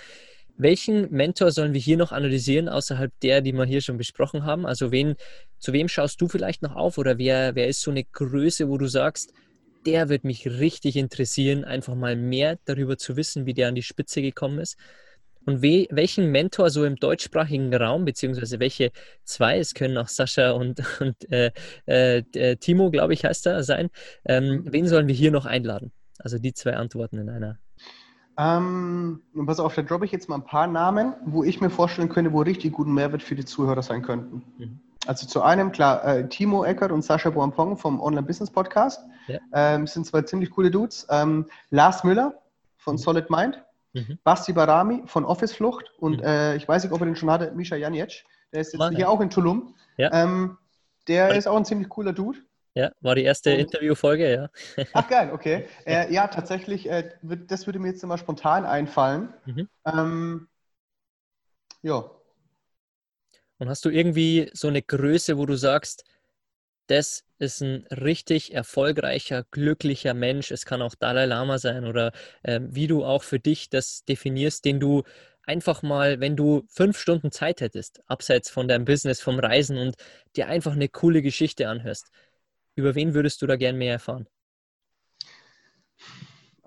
[0.57, 4.65] Welchen Mentor sollen wir hier noch analysieren, außerhalb der, die wir hier schon besprochen haben?
[4.65, 5.15] Also wen,
[5.59, 8.78] zu wem schaust du vielleicht noch auf oder wer, wer ist so eine Größe, wo
[8.78, 9.34] du sagst,
[9.86, 13.84] der wird mich richtig interessieren, einfach mal mehr darüber zu wissen, wie der an die
[13.84, 14.77] Spitze gekommen ist.
[15.45, 18.91] Und we welchen Mentor so im deutschsprachigen Raum, beziehungsweise welche
[19.23, 21.51] zwei, es können auch Sascha und, und äh,
[21.88, 23.89] äh, äh Timo, glaube ich, heißt er, sein,
[24.25, 25.91] ähm, wen sollen wir hier noch einladen?
[26.19, 27.57] Also die zwei Antworten in einer.
[28.38, 32.09] Ähm, pass auf, da droppe ich jetzt mal ein paar Namen, wo ich mir vorstellen
[32.09, 34.43] könnte, wo richtig guten Mehrwert für die Zuhörer sein könnten.
[34.57, 34.79] Mhm.
[35.08, 39.02] Also zu einem, klar, äh, Timo Eckert und Sascha Boampong vom Online Business Podcast.
[39.28, 39.39] Ja.
[39.54, 41.08] Ähm, sind zwei ziemlich coole Dudes.
[41.10, 42.41] Ähm, Lars Müller
[42.78, 42.99] von mhm.
[42.99, 43.64] Solid Mind.
[43.93, 44.20] Mhm.
[44.24, 46.26] Basti Barami von Office Flucht und mhm.
[46.26, 48.24] äh, ich weiß nicht, ob er den schon hatte, Misha Janic.
[48.54, 49.08] Der ist jetzt Mann, hier ja.
[49.10, 49.76] auch in Tulum.
[49.97, 50.12] Ja.
[50.14, 50.58] Ähm,
[51.08, 52.39] der ist auch ein ziemlich cooler Dude.
[52.74, 54.49] Ja, war die erste Interviewfolge, ja.
[54.93, 55.68] Ach geil, okay.
[55.86, 59.34] Äh, ja, tatsächlich, äh, das würde mir jetzt immer spontan einfallen.
[59.45, 59.70] Mhm.
[59.86, 60.47] Ähm,
[61.82, 62.10] ja.
[63.62, 66.03] Und hast du irgendwie so eine Größe, wo du sagst,
[66.88, 70.49] das ist ein richtig erfolgreicher, glücklicher Mensch.
[70.49, 74.66] Es kann auch Dalai Lama sein oder äh, wie du auch für dich das definierst,
[74.66, 75.03] den du
[75.43, 79.95] einfach mal, wenn du fünf Stunden Zeit hättest, abseits von deinem Business, vom Reisen und
[80.36, 82.09] dir einfach eine coole Geschichte anhörst.
[82.74, 84.28] Über wen würdest du da gern mehr erfahren?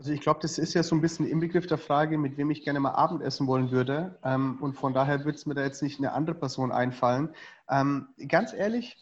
[0.05, 2.51] Also ich glaube, das ist ja so ein bisschen im Begriff der Frage, mit wem
[2.51, 4.19] ich gerne mal Abendessen wollen würde.
[4.23, 7.31] Ähm, und von daher würde es mir da jetzt nicht eine andere Person einfallen.
[7.71, 8.99] Ähm, ganz ehrlich,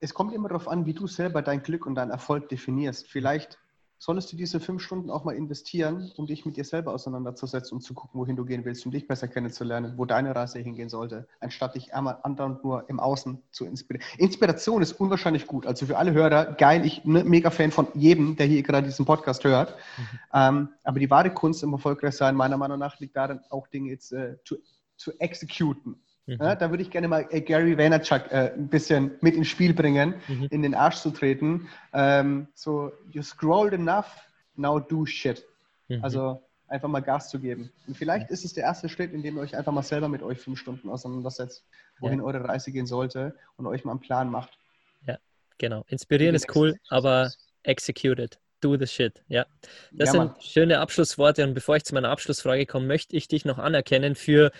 [0.00, 3.08] es kommt immer darauf an, wie du selber dein Glück und deinen Erfolg definierst.
[3.08, 3.58] Vielleicht
[3.98, 7.82] solltest du diese fünf Stunden auch mal investieren, um dich mit dir selber auseinanderzusetzen und
[7.82, 11.26] zu gucken, wohin du gehen willst, um dich besser kennenzulernen, wo deine Reise hingehen sollte,
[11.40, 14.06] anstatt dich einmal andauernd nur im Außen zu inspirieren.
[14.18, 15.66] Inspiration ist unwahrscheinlich gut.
[15.66, 18.86] Also für alle Hörer, geil, ich bin ne, mega Fan von jedem, der hier gerade
[18.86, 19.74] diesen Podcast hört.
[19.96, 20.18] Mhm.
[20.32, 24.12] Ähm, aber die wahre Kunst im Erfolgreichsein, meiner Meinung nach, liegt darin, auch Dinge jetzt
[24.12, 24.56] äh, zu,
[24.96, 26.00] zu exekuten.
[26.28, 26.36] Mhm.
[26.40, 29.72] Ja, da würde ich gerne mal äh, Gary Vaynerchuk äh, ein bisschen mit ins Spiel
[29.72, 30.46] bringen, mhm.
[30.50, 31.68] in den Arsch zu treten.
[31.94, 34.06] Ähm, so, you scrolled enough,
[34.54, 35.42] now do shit.
[35.88, 36.04] Mhm.
[36.04, 37.72] Also einfach mal Gas zu geben.
[37.86, 40.22] Und vielleicht ist es der erste Schritt, in dem ihr euch einfach mal selber mit
[40.22, 41.64] euch fünf Stunden auseinandersetzt,
[41.98, 42.24] wohin ja.
[42.26, 44.58] eure Reise gehen sollte und euch mal einen Plan macht.
[45.06, 45.16] Ja,
[45.56, 45.86] genau.
[45.88, 48.38] Inspirieren ist cool, aber execute it.
[48.60, 49.22] Do the shit.
[49.28, 49.46] Ja.
[49.92, 51.44] Das ja, sind schöne Abschlussworte.
[51.44, 54.50] Und bevor ich zu meiner Abschlussfrage komme, möchte ich dich noch anerkennen für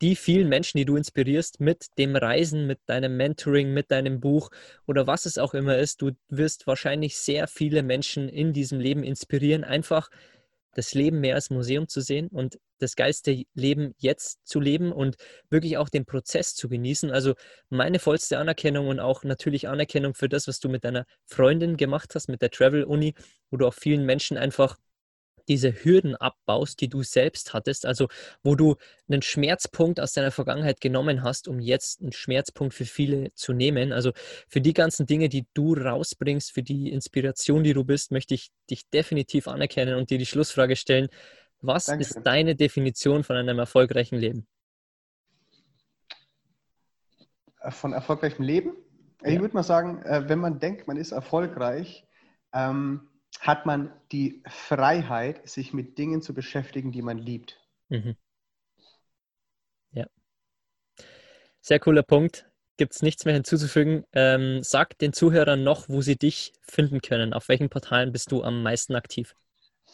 [0.00, 4.50] die vielen Menschen, die du inspirierst mit dem Reisen, mit deinem Mentoring, mit deinem Buch
[4.86, 6.02] oder was es auch immer ist.
[6.02, 10.10] Du wirst wahrscheinlich sehr viele Menschen in diesem Leben inspirieren, einfach
[10.74, 15.16] das Leben mehr als Museum zu sehen und das geilste Leben jetzt zu leben und
[15.48, 17.10] wirklich auch den Prozess zu genießen.
[17.10, 17.34] Also
[17.70, 22.14] meine vollste Anerkennung und auch natürlich Anerkennung für das, was du mit deiner Freundin gemacht
[22.14, 23.14] hast, mit der Travel Uni,
[23.50, 24.76] wo du auch vielen Menschen einfach
[25.48, 28.08] diese Hürden abbaust, die du selbst hattest, also
[28.42, 28.76] wo du
[29.08, 33.92] einen Schmerzpunkt aus deiner Vergangenheit genommen hast, um jetzt einen Schmerzpunkt für viele zu nehmen.
[33.92, 34.12] Also
[34.48, 38.50] für die ganzen Dinge, die du rausbringst, für die Inspiration, die du bist, möchte ich
[38.70, 41.08] dich definitiv anerkennen und dir die Schlussfrage stellen.
[41.60, 42.18] Was Dankeschön.
[42.18, 44.46] ist deine Definition von einem erfolgreichen Leben?
[47.60, 48.76] Äh, von erfolgreichem Leben?
[49.22, 49.30] Ja.
[49.30, 52.06] Ich würde mal sagen, äh, wenn man denkt, man ist erfolgreich,
[52.52, 53.08] ähm,
[53.40, 57.60] hat man die Freiheit, sich mit Dingen zu beschäftigen, die man liebt.
[57.88, 58.16] Mhm.
[59.92, 60.06] Ja.
[61.60, 62.46] Sehr cooler Punkt.
[62.76, 64.04] Gibt es nichts mehr hinzuzufügen.
[64.12, 67.32] Ähm, sag den Zuhörern noch, wo sie dich finden können.
[67.32, 69.34] Auf welchen Portalen bist du am meisten aktiv?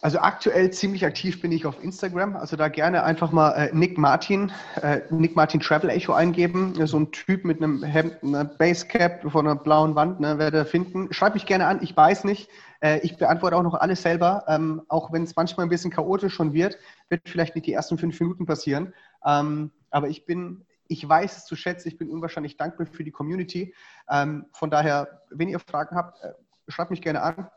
[0.01, 2.35] Also aktuell ziemlich aktiv bin ich auf Instagram.
[2.35, 6.73] Also da gerne einfach mal äh, Nick Martin, äh, Nick Martin Travel Echo eingeben.
[6.87, 11.13] So ein Typ mit einem Hemd, einer Basecap von einer blauen Wand, ne, werde finden.
[11.13, 11.83] Schreib mich gerne an.
[11.83, 12.49] Ich weiß nicht.
[12.81, 16.33] Äh, ich beantworte auch noch alles selber, ähm, auch wenn es manchmal ein bisschen chaotisch
[16.33, 16.77] schon wird.
[17.09, 18.93] Wird vielleicht nicht die ersten fünf Minuten passieren.
[19.25, 21.87] Ähm, aber ich bin, ich weiß es zu schätzen.
[21.87, 23.73] Ich bin unwahrscheinlich dankbar für die Community.
[24.09, 26.33] Ähm, von daher, wenn ihr Fragen habt, äh,
[26.67, 27.49] schreibt mich gerne an.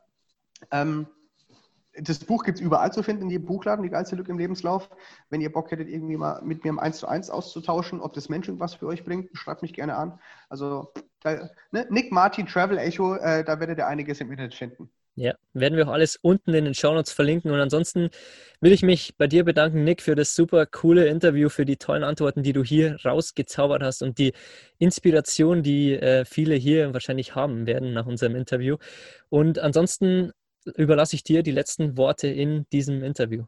[0.71, 1.07] Ähm,
[1.97, 4.91] das Buch gibt es überall zu finden, in jedem Buchladen, die geilste Lücke im Lebenslauf.
[5.31, 8.29] Wenn ihr Bock hättet, irgendwie mal mit mir im 1 zu 1 auszutauschen, ob das
[8.29, 10.19] Menschen was für euch bringt, schreibt mich gerne an.
[10.49, 11.87] Also da, ne?
[11.91, 14.91] Nick Martin Travel Echo, äh, da werdet ihr einiges im Internet finden.
[15.17, 17.53] Ja, werden wir auch alles unten in den Shownotes verlinken.
[17.53, 18.11] Und ansonsten
[18.61, 22.03] will ich mich bei dir bedanken, Nick, für das super coole Interview, für die tollen
[22.03, 24.33] Antworten, die du hier rausgezaubert hast und die
[24.79, 28.77] Inspiration, die äh, viele hier wahrscheinlich haben werden nach unserem Interview.
[29.29, 30.33] Und ansonsten
[30.77, 33.45] überlasse ich dir die letzten Worte in diesem Interview.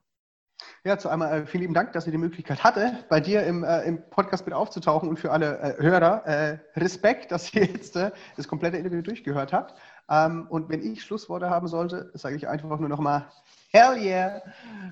[0.84, 3.64] Ja, zu einmal äh, vielen lieben Dank, dass ich die Möglichkeit hatte, bei dir im,
[3.64, 7.96] äh, im Podcast mit aufzutauchen und für alle äh, Hörer äh, Respekt, dass ihr jetzt
[7.96, 9.78] äh, das komplette Interview durchgehört habt.
[10.08, 13.28] Ähm, und wenn ich Schlussworte haben sollte, sage ich einfach nur nochmal
[13.76, 14.40] Hell yeah,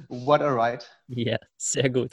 [0.09, 0.85] what a ride.
[1.09, 2.13] Ja, yeah, sehr gut.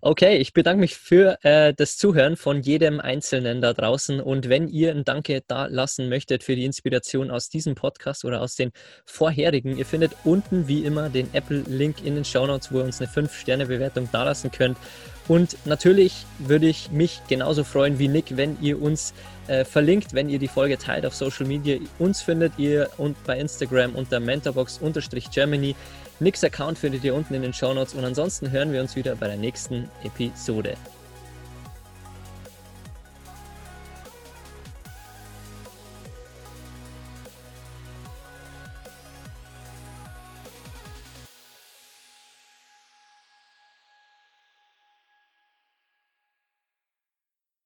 [0.00, 4.20] Okay, ich bedanke mich für äh, das Zuhören von jedem Einzelnen da draußen.
[4.20, 8.40] Und wenn ihr ein Danke da lassen möchtet für die Inspiration aus diesem Podcast oder
[8.40, 8.70] aus den
[9.04, 13.00] vorherigen, ihr findet unten wie immer den Apple-Link in den Show Notes, wo ihr uns
[13.00, 14.78] eine 5-Sterne-Bewertung da lassen könnt.
[15.28, 19.12] Und natürlich würde ich mich genauso freuen wie Nick, wenn ihr uns
[19.48, 21.78] äh, verlinkt, wenn ihr die Folge teilt auf Social Media.
[21.98, 25.74] Uns findet ihr und bei Instagram unter mentorbox-germany.
[26.20, 29.16] Nicks Account findet ihr unten in den Show Notes und ansonsten hören wir uns wieder
[29.16, 30.76] bei der nächsten Episode.